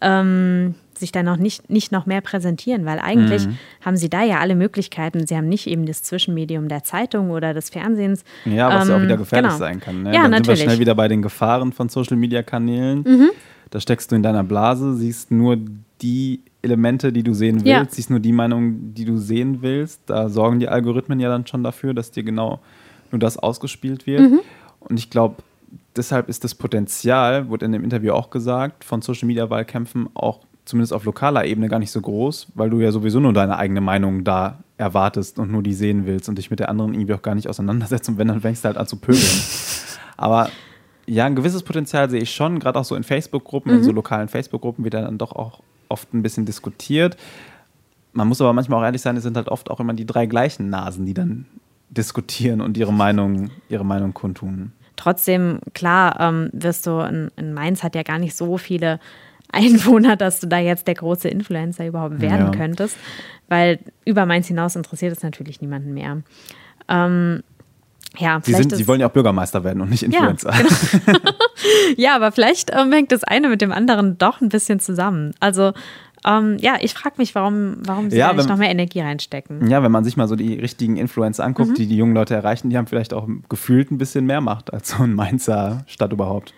ähm, 0.01 0.75
sich 0.95 1.13
da 1.13 1.23
noch 1.23 1.37
nicht, 1.37 1.71
nicht 1.71 1.91
noch 1.91 2.07
mehr 2.07 2.21
präsentieren, 2.21 2.85
weil 2.85 2.99
eigentlich 2.99 3.47
mhm. 3.47 3.59
haben 3.81 3.97
sie 3.97 4.11
da 4.11 4.23
ja 4.23 4.39
alle 4.39 4.55
Möglichkeiten. 4.55 5.27
Sie 5.27 5.37
haben 5.37 5.49
nicht 5.49 5.67
eben 5.67 5.87
das 5.87 6.03
Zwischenmedium 6.03 6.69
der 6.69 6.85
Zeitung 6.85 7.31
oder 7.31 7.55
des 7.55 7.71
Fernsehens. 7.71 8.25
Ja, 8.45 8.69
was 8.69 8.85
ähm, 8.85 8.91
ja 8.91 8.97
auch 8.97 9.03
wieder 9.03 9.17
gefährlich 9.17 9.51
genau. 9.51 9.59
sein 9.59 9.81
kann. 9.81 10.03
Ne? 10.03 10.15
Ja, 10.15 10.23
Dann 10.23 10.33
natürlich. 10.33 10.61
sind 10.61 10.67
wir 10.69 10.73
schnell 10.73 10.81
wieder 10.81 10.95
bei 10.95 11.09
den 11.09 11.23
Gefahren 11.23 11.73
von 11.73 11.89
Social 11.89 12.17
Media 12.17 12.43
Kanälen. 12.43 13.03
Mhm. 13.03 13.31
Da 13.71 13.81
steckst 13.81 14.13
du 14.13 14.17
in 14.17 14.23
deiner 14.23 14.45
Blase, 14.45 14.95
siehst 14.95 15.31
nur 15.31 15.57
die 16.03 16.41
Elemente, 16.63 17.13
die 17.13 17.23
du 17.23 17.35
sehen 17.35 17.57
willst, 17.57 17.67
ja. 17.67 17.87
siehst 17.89 18.11
nur 18.11 18.21
die 18.21 18.33
Meinung, 18.33 18.95
die 18.95 19.05
du 19.05 19.17
sehen 19.17 19.63
willst. 19.63 20.01
Da 20.07 20.29
sorgen 20.29 20.61
die 20.61 20.69
Algorithmen 20.69 21.21
ja 21.21 21.29
dann 21.29 21.47
schon 21.47 21.63
dafür, 21.63 21.95
dass 21.95 22.11
dir 22.11 22.23
genau 22.23 22.61
nur 23.11 23.19
das 23.19 23.39
ausgespielt 23.39 24.07
wird. 24.07 24.21
Mhm. 24.21 24.41
Und 24.81 24.99
ich 24.99 25.11
glaube, 25.11 25.37
deshalb 25.97 26.29
ist 26.29 26.45
das 26.45 26.55
Potenzial, 26.55 27.49
wurde 27.49 27.67
in 27.67 27.73
dem 27.73 27.85
Interview 27.85 28.13
auch 28.13 28.31
gesagt, 28.31 28.85
von 28.85 29.03
Social 29.03 29.27
Media 29.27 29.49
Wahlkämpfen 29.51 30.09
auch 30.15 30.41
zumindest 30.65 30.93
auf 30.93 31.05
lokaler 31.05 31.45
Ebene 31.45 31.69
gar 31.69 31.79
nicht 31.79 31.91
so 31.91 32.01
groß, 32.01 32.49
weil 32.55 32.71
du 32.71 32.81
ja 32.81 32.93
sowieso 32.93 33.21
nur 33.21 33.33
deine 33.33 33.57
eigene 33.57 33.81
Meinung 33.81 34.23
da 34.23 34.61
erwartest 34.79 35.39
und 35.39 35.51
nur 35.51 35.63
die 35.63 35.75
sehen 35.75 36.07
willst 36.07 36.29
und 36.29 36.39
dich 36.39 36.51
mit 36.51 36.61
der 36.61 36.69
anderen 36.69 36.95
irgendwie 36.95 37.15
auch 37.15 37.23
gar 37.23 37.35
nicht 37.35 37.49
auseinandersetzt 37.49 38.09
und 38.09 38.19
wenn, 38.19 38.29
dann 38.29 38.41
fängst 38.41 38.65
du 38.65 38.69
halt 38.69 38.77
an 38.77 38.87
zu 38.87 38.97
pöbeln. 38.97 39.43
Aber 40.17 40.51
ja, 41.07 41.27
ein 41.27 41.35
gewisses 41.35 41.65
Potenzial 41.65 42.09
sehe 42.11 42.23
ich 42.23 42.33
schon, 42.33 42.61
gerade 42.61 42.79
auch 42.79 42.85
so 42.85 42.95
in 42.95 43.03
Facebook-Gruppen, 43.03 43.73
mhm. 43.73 43.79
in 43.79 43.85
so 43.85 43.93
lokalen 43.93 44.29
Facebook-Gruppen 44.29 44.85
wird 44.85 44.95
dann 44.95 45.19
doch 45.19 45.33
auch 45.33 45.61
oft 45.93 46.13
ein 46.13 46.23
bisschen 46.23 46.45
diskutiert. 46.45 47.17
Man 48.13 48.29
muss 48.29 48.41
aber 48.41 48.53
manchmal 48.53 48.81
auch 48.81 48.85
ehrlich 48.85 49.03
sein, 49.03 49.17
es 49.17 49.23
sind 49.23 49.37
halt 49.37 49.49
oft 49.49 49.71
auch 49.71 49.81
immer 49.81 49.95
die 49.95 50.07
drei 50.07 50.27
gleichen 50.27 50.69
Nasen, 50.69 51.07
die 51.07 51.15
dann 51.15 51.47
diskutieren 51.89 52.61
und 52.61 52.77
ihre 52.77 52.93
Meinung, 52.93 53.51
ihre 53.69 53.85
Meinung 53.85 54.15
kundtun. 54.15 54.73
Trotzdem, 54.97 55.61
klar, 55.75 56.21
ähm, 56.21 56.51
wirst 56.53 56.87
du, 56.87 57.01
in, 57.01 57.31
in 57.37 57.55
Mainz 57.55 57.83
hat 57.83 57.95
ja 57.95 58.03
gar 58.03 58.19
nicht 58.19 58.37
so 58.37 58.59
viele 58.59 58.99
Einwohner, 59.53 60.17
dass 60.17 60.41
du 60.41 60.47
da 60.47 60.59
jetzt 60.59 60.87
der 60.87 60.95
große 60.95 61.29
Influencer 61.29 61.87
überhaupt 61.87 62.21
werden 62.21 62.47
ja. 62.47 62.51
könntest, 62.51 62.97
weil 63.49 63.79
über 64.05 64.27
Mainz 64.27 64.49
hinaus 64.49 64.77
interessiert 64.77 65.13
es 65.13 65.23
natürlich 65.23 65.61
niemanden 65.61 65.95
mehr. 65.95 66.23
Ähm, 66.89 67.43
ja, 68.19 68.41
sie, 68.43 68.53
sind, 68.53 68.77
sie 68.77 68.87
wollen 68.87 69.01
ja 69.01 69.09
auch 69.09 69.13
Bürgermeister 69.13 69.65
werden 69.65 69.81
und 69.81 69.91
nicht 69.91 70.03
Influencer. 70.03 70.53
Ja, 70.53 70.63
genau. 71.07 71.19
ja 71.97 72.17
aber 72.17 72.33
vielleicht 72.33 72.71
ähm, 72.73 72.93
hängt 72.93 73.13
das 73.13 73.25
eine 73.25 73.49
mit 73.49 73.61
dem 73.63 73.73
anderen 73.73 74.19
doch 74.19 74.41
ein 74.41 74.49
bisschen 74.49 74.81
zusammen. 74.81 75.35
Also 75.41 75.73
ähm, 76.25 76.57
ja, 76.61 76.77
ich 76.81 76.95
frage 76.95 77.17
mich, 77.19 77.35
warum, 77.35 77.77
warum 77.81 78.11
sie 78.11 78.19
ja, 78.19 78.29
da 78.29 78.35
nicht 78.35 78.49
noch 78.49 78.57
mehr 78.57 78.71
Energie 78.71 79.01
reinstecken. 79.01 79.69
Ja, 79.69 79.83
wenn 79.83 79.91
man 79.91 80.05
sich 80.05 80.17
mal 80.17 80.29
so 80.29 80.37
die 80.37 80.55
richtigen 80.55 80.97
Influencer 80.97 81.45
anguckt, 81.45 81.71
mhm. 81.71 81.75
die 81.75 81.87
die 81.87 81.97
jungen 81.97 82.15
Leute 82.15 82.35
erreichen, 82.35 82.71
die 82.71 82.77
haben 82.77 82.87
vielleicht 82.87 83.13
auch 83.13 83.29
gefühlt 83.49 83.91
ein 83.91 83.99
bisschen 83.99 84.27
mehr 84.27 84.41
Macht 84.41 84.73
als 84.73 84.91
so 84.91 85.03
ein 85.03 85.15
Mainzer 85.15 85.85
Stadt 85.87 86.13
überhaupt. 86.13 86.55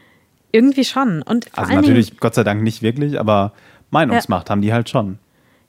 Irgendwie 0.52 0.84
schon. 0.84 1.22
Und 1.22 1.46
also 1.56 1.72
natürlich, 1.72 2.08
Dingen, 2.08 2.18
Gott 2.20 2.34
sei 2.34 2.44
Dank 2.44 2.62
nicht 2.62 2.82
wirklich, 2.82 3.18
aber 3.18 3.52
Meinungsmacht 3.90 4.48
ja. 4.48 4.52
haben 4.52 4.60
die 4.60 4.72
halt 4.72 4.90
schon. 4.90 5.18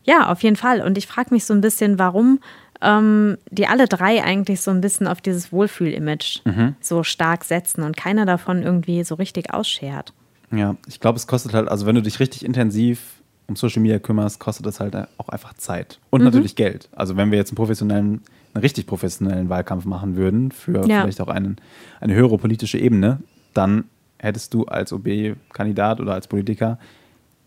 Ja, 0.03 0.29
auf 0.29 0.43
jeden 0.43 0.55
Fall. 0.55 0.81
Und 0.81 0.97
ich 0.97 1.07
frage 1.07 1.33
mich 1.33 1.45
so 1.45 1.53
ein 1.53 1.61
bisschen, 1.61 1.97
warum 1.97 2.39
ähm, 2.81 3.37
die 3.49 3.67
alle 3.67 3.87
drei 3.87 4.23
eigentlich 4.23 4.61
so 4.61 4.71
ein 4.71 4.81
bisschen 4.81 5.07
auf 5.07 5.21
dieses 5.21 5.51
Wohlfühl-Image 5.51 6.41
mhm. 6.45 6.75
so 6.81 7.03
stark 7.03 7.43
setzen 7.43 7.83
und 7.83 7.97
keiner 7.97 8.25
davon 8.25 8.63
irgendwie 8.63 9.03
so 9.03 9.15
richtig 9.15 9.53
ausschert. 9.53 10.13
Ja, 10.51 10.75
ich 10.87 10.99
glaube, 10.99 11.17
es 11.17 11.27
kostet 11.27 11.53
halt, 11.53 11.67
also 11.67 11.85
wenn 11.85 11.95
du 11.95 12.01
dich 12.01 12.19
richtig 12.19 12.45
intensiv 12.45 13.15
um 13.47 13.55
Social 13.55 13.81
Media 13.81 13.99
kümmerst, 13.99 14.39
kostet 14.39 14.65
das 14.65 14.79
halt 14.79 14.95
auch 15.17 15.29
einfach 15.29 15.53
Zeit. 15.53 15.99
Und 16.09 16.21
mhm. 16.21 16.25
natürlich 16.25 16.55
Geld. 16.55 16.89
Also 16.95 17.15
wenn 17.17 17.31
wir 17.31 17.37
jetzt 17.37 17.51
einen 17.51 17.57
professionellen, 17.57 18.21
einen 18.53 18.61
richtig 18.61 18.87
professionellen 18.87 19.49
Wahlkampf 19.49 19.85
machen 19.85 20.15
würden, 20.15 20.51
für 20.51 20.87
ja. 20.87 21.01
vielleicht 21.01 21.21
auch 21.21 21.27
einen, 21.27 21.57
eine 21.99 22.15
höhere 22.15 22.37
politische 22.37 22.77
Ebene, 22.77 23.19
dann 23.53 23.85
hättest 24.17 24.53
du 24.53 24.65
als 24.65 24.91
OB-Kandidat 24.93 25.99
oder 25.99 26.13
als 26.13 26.27
Politiker 26.27 26.79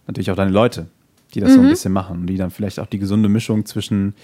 natürlich 0.06 0.30
auch 0.30 0.36
deine 0.36 0.50
Leute, 0.50 0.86
die 1.34 1.40
das 1.40 1.50
mhm. 1.50 1.54
so 1.54 1.60
ein 1.60 1.66
mhm. 1.66 1.70
bisschen 1.70 1.92
machen 1.92 2.20
und 2.20 2.26
die 2.26 2.36
dann 2.36 2.50
vielleicht 2.50 2.78
auch 2.78 2.86
die 2.86 2.98
gesunde 2.98 3.28
Mischung 3.28 3.66
zwischen 3.66 4.14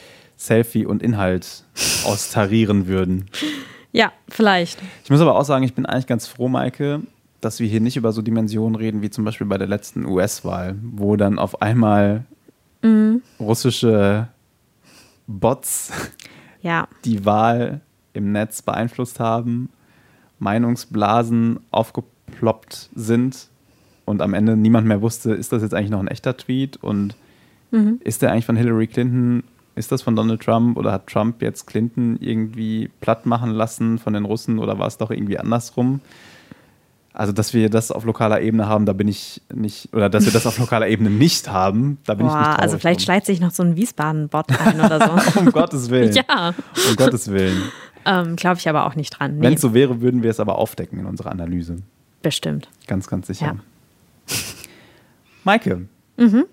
Selfie 0.47 0.87
und 0.87 1.03
Inhalt 1.03 1.65
austarieren 2.05 2.87
würden. 2.87 3.27
Ja, 3.93 4.13
vielleicht. 4.29 4.81
Ich 5.05 5.11
muss 5.11 5.21
aber 5.21 5.39
auch 5.39 5.45
sagen, 5.45 5.65
ich 5.65 5.75
bin 5.75 5.87
eigentlich 5.87 6.07
ganz 6.07 6.27
froh, 6.27 6.49
Maike, 6.49 7.01
dass 7.41 7.61
wir 7.61 7.69
hier 7.69 7.81
nicht 7.81 7.97
über 7.97 8.13
so 8.13 8.23
Dimensionen 8.23 8.75
reden, 8.75 9.03
wie 9.03 9.11
zum 9.11 9.25
Beispiel 9.25 9.47
bei 9.47 9.59
der 9.59 9.69
letzten 9.69 10.05
US-Wahl, 10.05 10.77
wo 10.83 11.17
dann 11.17 11.39
auf 11.39 11.63
einmal 11.63 12.25
mhm. 12.83 13.23
russische 13.39 14.29
Bots 15.27 15.93
ja. 16.63 16.89
die 17.05 17.25
Wahl 17.25 17.81
im 18.13 18.33
Netz 18.33 18.63
beeinflusst 18.63 19.21
haben, 19.21 19.71
Meinungsblasen 20.39 21.61
aufgeploppt 21.71 22.91
sind 22.95 23.49
und 24.05 24.23
am 24.23 24.35
Ende 24.35 24.57
niemand 24.57 24.87
mehr 24.87 25.03
wusste, 25.03 25.33
ist 25.33 25.53
das 25.53 25.63
jetzt 25.63 25.75
eigentlich 25.75 25.91
noch 25.91 26.01
ein 26.01 26.09
echter 26.09 26.37
Tweet 26.37 26.77
und 26.77 27.17
mhm. 27.71 28.01
ist 28.03 28.23
der 28.23 28.33
eigentlich 28.33 28.47
von 28.47 28.57
Hillary 28.57 28.87
Clinton 28.87 29.45
ist 29.75 29.91
das 29.93 30.03
von 30.03 30.15
Donald 30.17 30.41
Trump 30.43 30.77
oder 30.77 30.93
hat 30.93 31.07
Trump 31.07 31.43
jetzt 31.43 31.67
Clinton 31.67 32.17
irgendwie 32.21 32.91
platt 33.01 33.27
machen 33.27 33.51
lassen 33.51 33.99
von 33.99 34.13
den 34.13 34.25
Russen 34.25 34.59
oder 34.59 34.79
war 34.79 34.87
es 34.87 34.99
doch 34.99 35.11
irgendwie 35.11 35.39
andersrum? 35.39 36.01
Also, 37.13 37.33
dass 37.33 37.55
wir 37.55 37.71
das 37.71 37.93
auf 37.93 38.05
lokaler 38.05 38.41
Ebene 38.41 38.67
haben, 38.67 38.87
da 38.87 38.93
bin 38.93 39.07
ich 39.07 39.41
nicht, 39.55 39.95
oder 39.95 40.11
dass 40.11 40.25
wir 40.25 40.33
das 40.33 40.49
auf 40.49 40.59
lokaler 40.59 40.89
Ebene 40.89 41.11
nicht 41.11 41.49
haben, 41.49 41.99
da 42.07 42.15
bin 42.15 42.27
Boah, 42.27 42.33
ich 42.33 42.39
nicht 42.39 42.47
traurig 42.47 42.63
Also 42.63 42.79
vielleicht 42.79 43.01
drum. 43.01 43.05
schleicht 43.05 43.27
sich 43.27 43.41
noch 43.41 43.53
so 43.53 43.63
ein 43.63 43.77
Wiesbaden-Bot 43.77 44.47
ein 44.61 44.81
oder 44.81 44.99
so. 44.99 45.41
um 45.41 45.53
Gottes 45.53 45.91
Willen. 45.91 46.13
Ja. 46.13 46.55
Um 46.89 46.97
Gottes 46.97 47.31
Willen. 47.31 47.63
Ähm, 48.07 48.37
Glaube 48.37 48.59
ich 48.59 48.69
aber 48.69 48.85
auch 48.85 48.97
nicht 48.97 49.19
dran. 49.19 49.39
Nee. 49.39 49.47
Wenn 49.47 49.55
es 49.55 49.63
so 49.63 49.73
wäre, 49.73 50.03
würden 50.03 50.23
wir 50.23 50.29
es 50.29 50.39
aber 50.39 50.59
aufdecken 50.59 50.99
in 50.99 51.07
unserer 51.07 51.31
Analyse. 51.31 51.77
Bestimmt. 52.21 52.69
Ganz, 52.87 53.09
ganz 53.09 53.29
sicher. 53.29 53.57
Ja. 54.27 54.37
Maike. 55.45 55.89
Mhm. 56.19 56.45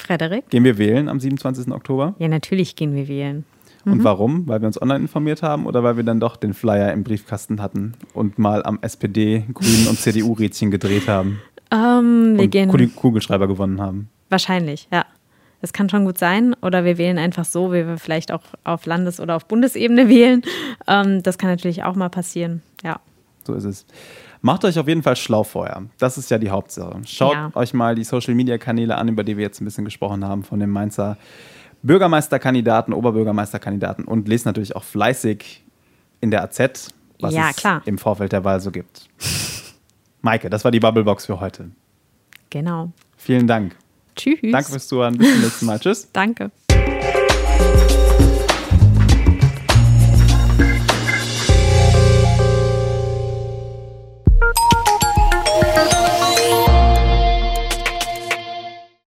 Frederik? 0.00 0.48
Gehen 0.50 0.64
wir 0.64 0.78
wählen 0.78 1.08
am 1.08 1.20
27. 1.20 1.72
Oktober? 1.72 2.14
Ja, 2.18 2.28
natürlich 2.28 2.76
gehen 2.76 2.94
wir 2.94 3.08
wählen. 3.08 3.44
Und 3.84 3.98
mhm. 3.98 4.04
warum? 4.04 4.48
Weil 4.48 4.60
wir 4.60 4.66
uns 4.66 4.80
online 4.82 5.00
informiert 5.00 5.42
haben 5.42 5.64
oder 5.64 5.84
weil 5.84 5.96
wir 5.96 6.02
dann 6.02 6.18
doch 6.18 6.36
den 6.36 6.54
Flyer 6.54 6.92
im 6.92 7.04
Briefkasten 7.04 7.62
hatten 7.62 7.94
und 8.14 8.38
mal 8.38 8.64
am 8.64 8.78
SPD, 8.82 9.44
Grünen 9.54 9.86
und 9.86 9.98
CDU-Rädchen 9.98 10.72
gedreht 10.72 11.06
haben? 11.06 11.40
Ähm, 11.70 12.34
wir 12.36 12.44
und 12.44 12.50
gehen. 12.50 12.96
Kugelschreiber 12.96 13.46
gewonnen 13.46 13.80
haben. 13.80 14.08
Wahrscheinlich, 14.28 14.88
ja. 14.92 15.04
Das 15.60 15.72
kann 15.72 15.88
schon 15.88 16.04
gut 16.04 16.18
sein. 16.18 16.54
Oder 16.62 16.84
wir 16.84 16.98
wählen 16.98 17.18
einfach 17.18 17.44
so, 17.44 17.72
wie 17.72 17.86
wir 17.86 17.96
vielleicht 17.98 18.30
auch 18.30 18.42
auf 18.64 18.86
Landes- 18.86 19.20
oder 19.20 19.36
auf 19.36 19.46
Bundesebene 19.46 20.08
wählen. 20.08 20.42
Ähm, 20.86 21.22
das 21.22 21.38
kann 21.38 21.50
natürlich 21.50 21.84
auch 21.84 21.94
mal 21.94 22.10
passieren, 22.10 22.62
ja. 22.82 23.00
So 23.46 23.54
ist 23.54 23.64
es. 23.64 23.86
Macht 24.42 24.64
euch 24.64 24.78
auf 24.78 24.86
jeden 24.86 25.02
Fall 25.02 25.16
schlau 25.16 25.42
vorher. 25.42 25.84
Das 25.98 26.18
ist 26.18 26.30
ja 26.30 26.38
die 26.38 26.50
Hauptsache. 26.50 27.00
Schaut 27.06 27.34
ja. 27.34 27.50
euch 27.54 27.74
mal 27.74 27.94
die 27.94 28.04
Social-Media-Kanäle 28.04 28.96
an, 28.96 29.08
über 29.08 29.24
die 29.24 29.36
wir 29.36 29.44
jetzt 29.44 29.60
ein 29.60 29.64
bisschen 29.64 29.84
gesprochen 29.84 30.24
haben, 30.24 30.44
von 30.44 30.60
dem 30.60 30.70
Mainzer 30.70 31.16
Bürgermeisterkandidaten, 31.82 32.92
Oberbürgermeisterkandidaten 32.92 34.04
und 34.04 34.28
lest 34.28 34.46
natürlich 34.46 34.74
auch 34.76 34.84
fleißig 34.84 35.64
in 36.20 36.30
der 36.30 36.42
AZ, 36.42 36.92
was 37.20 37.34
ja, 37.34 37.50
es 37.50 37.56
klar. 37.56 37.82
im 37.86 37.98
Vorfeld 37.98 38.32
der 38.32 38.44
Wahl 38.44 38.60
so 38.60 38.70
gibt. 38.70 39.08
Maike, 40.20 40.50
das 40.50 40.64
war 40.64 40.70
die 40.70 40.80
Bubblebox 40.80 41.26
für 41.26 41.40
heute. 41.40 41.70
Genau. 42.50 42.92
Vielen 43.16 43.46
Dank. 43.46 43.76
Tschüss. 44.16 44.38
Danke 44.42 44.70
fürs 44.70 44.88
Zuhören. 44.88 45.16
Bis 45.16 45.30
zum 45.30 45.40
nächsten 45.42 45.66
Mal. 45.66 45.78
Tschüss. 45.78 46.08
Danke. 46.12 46.50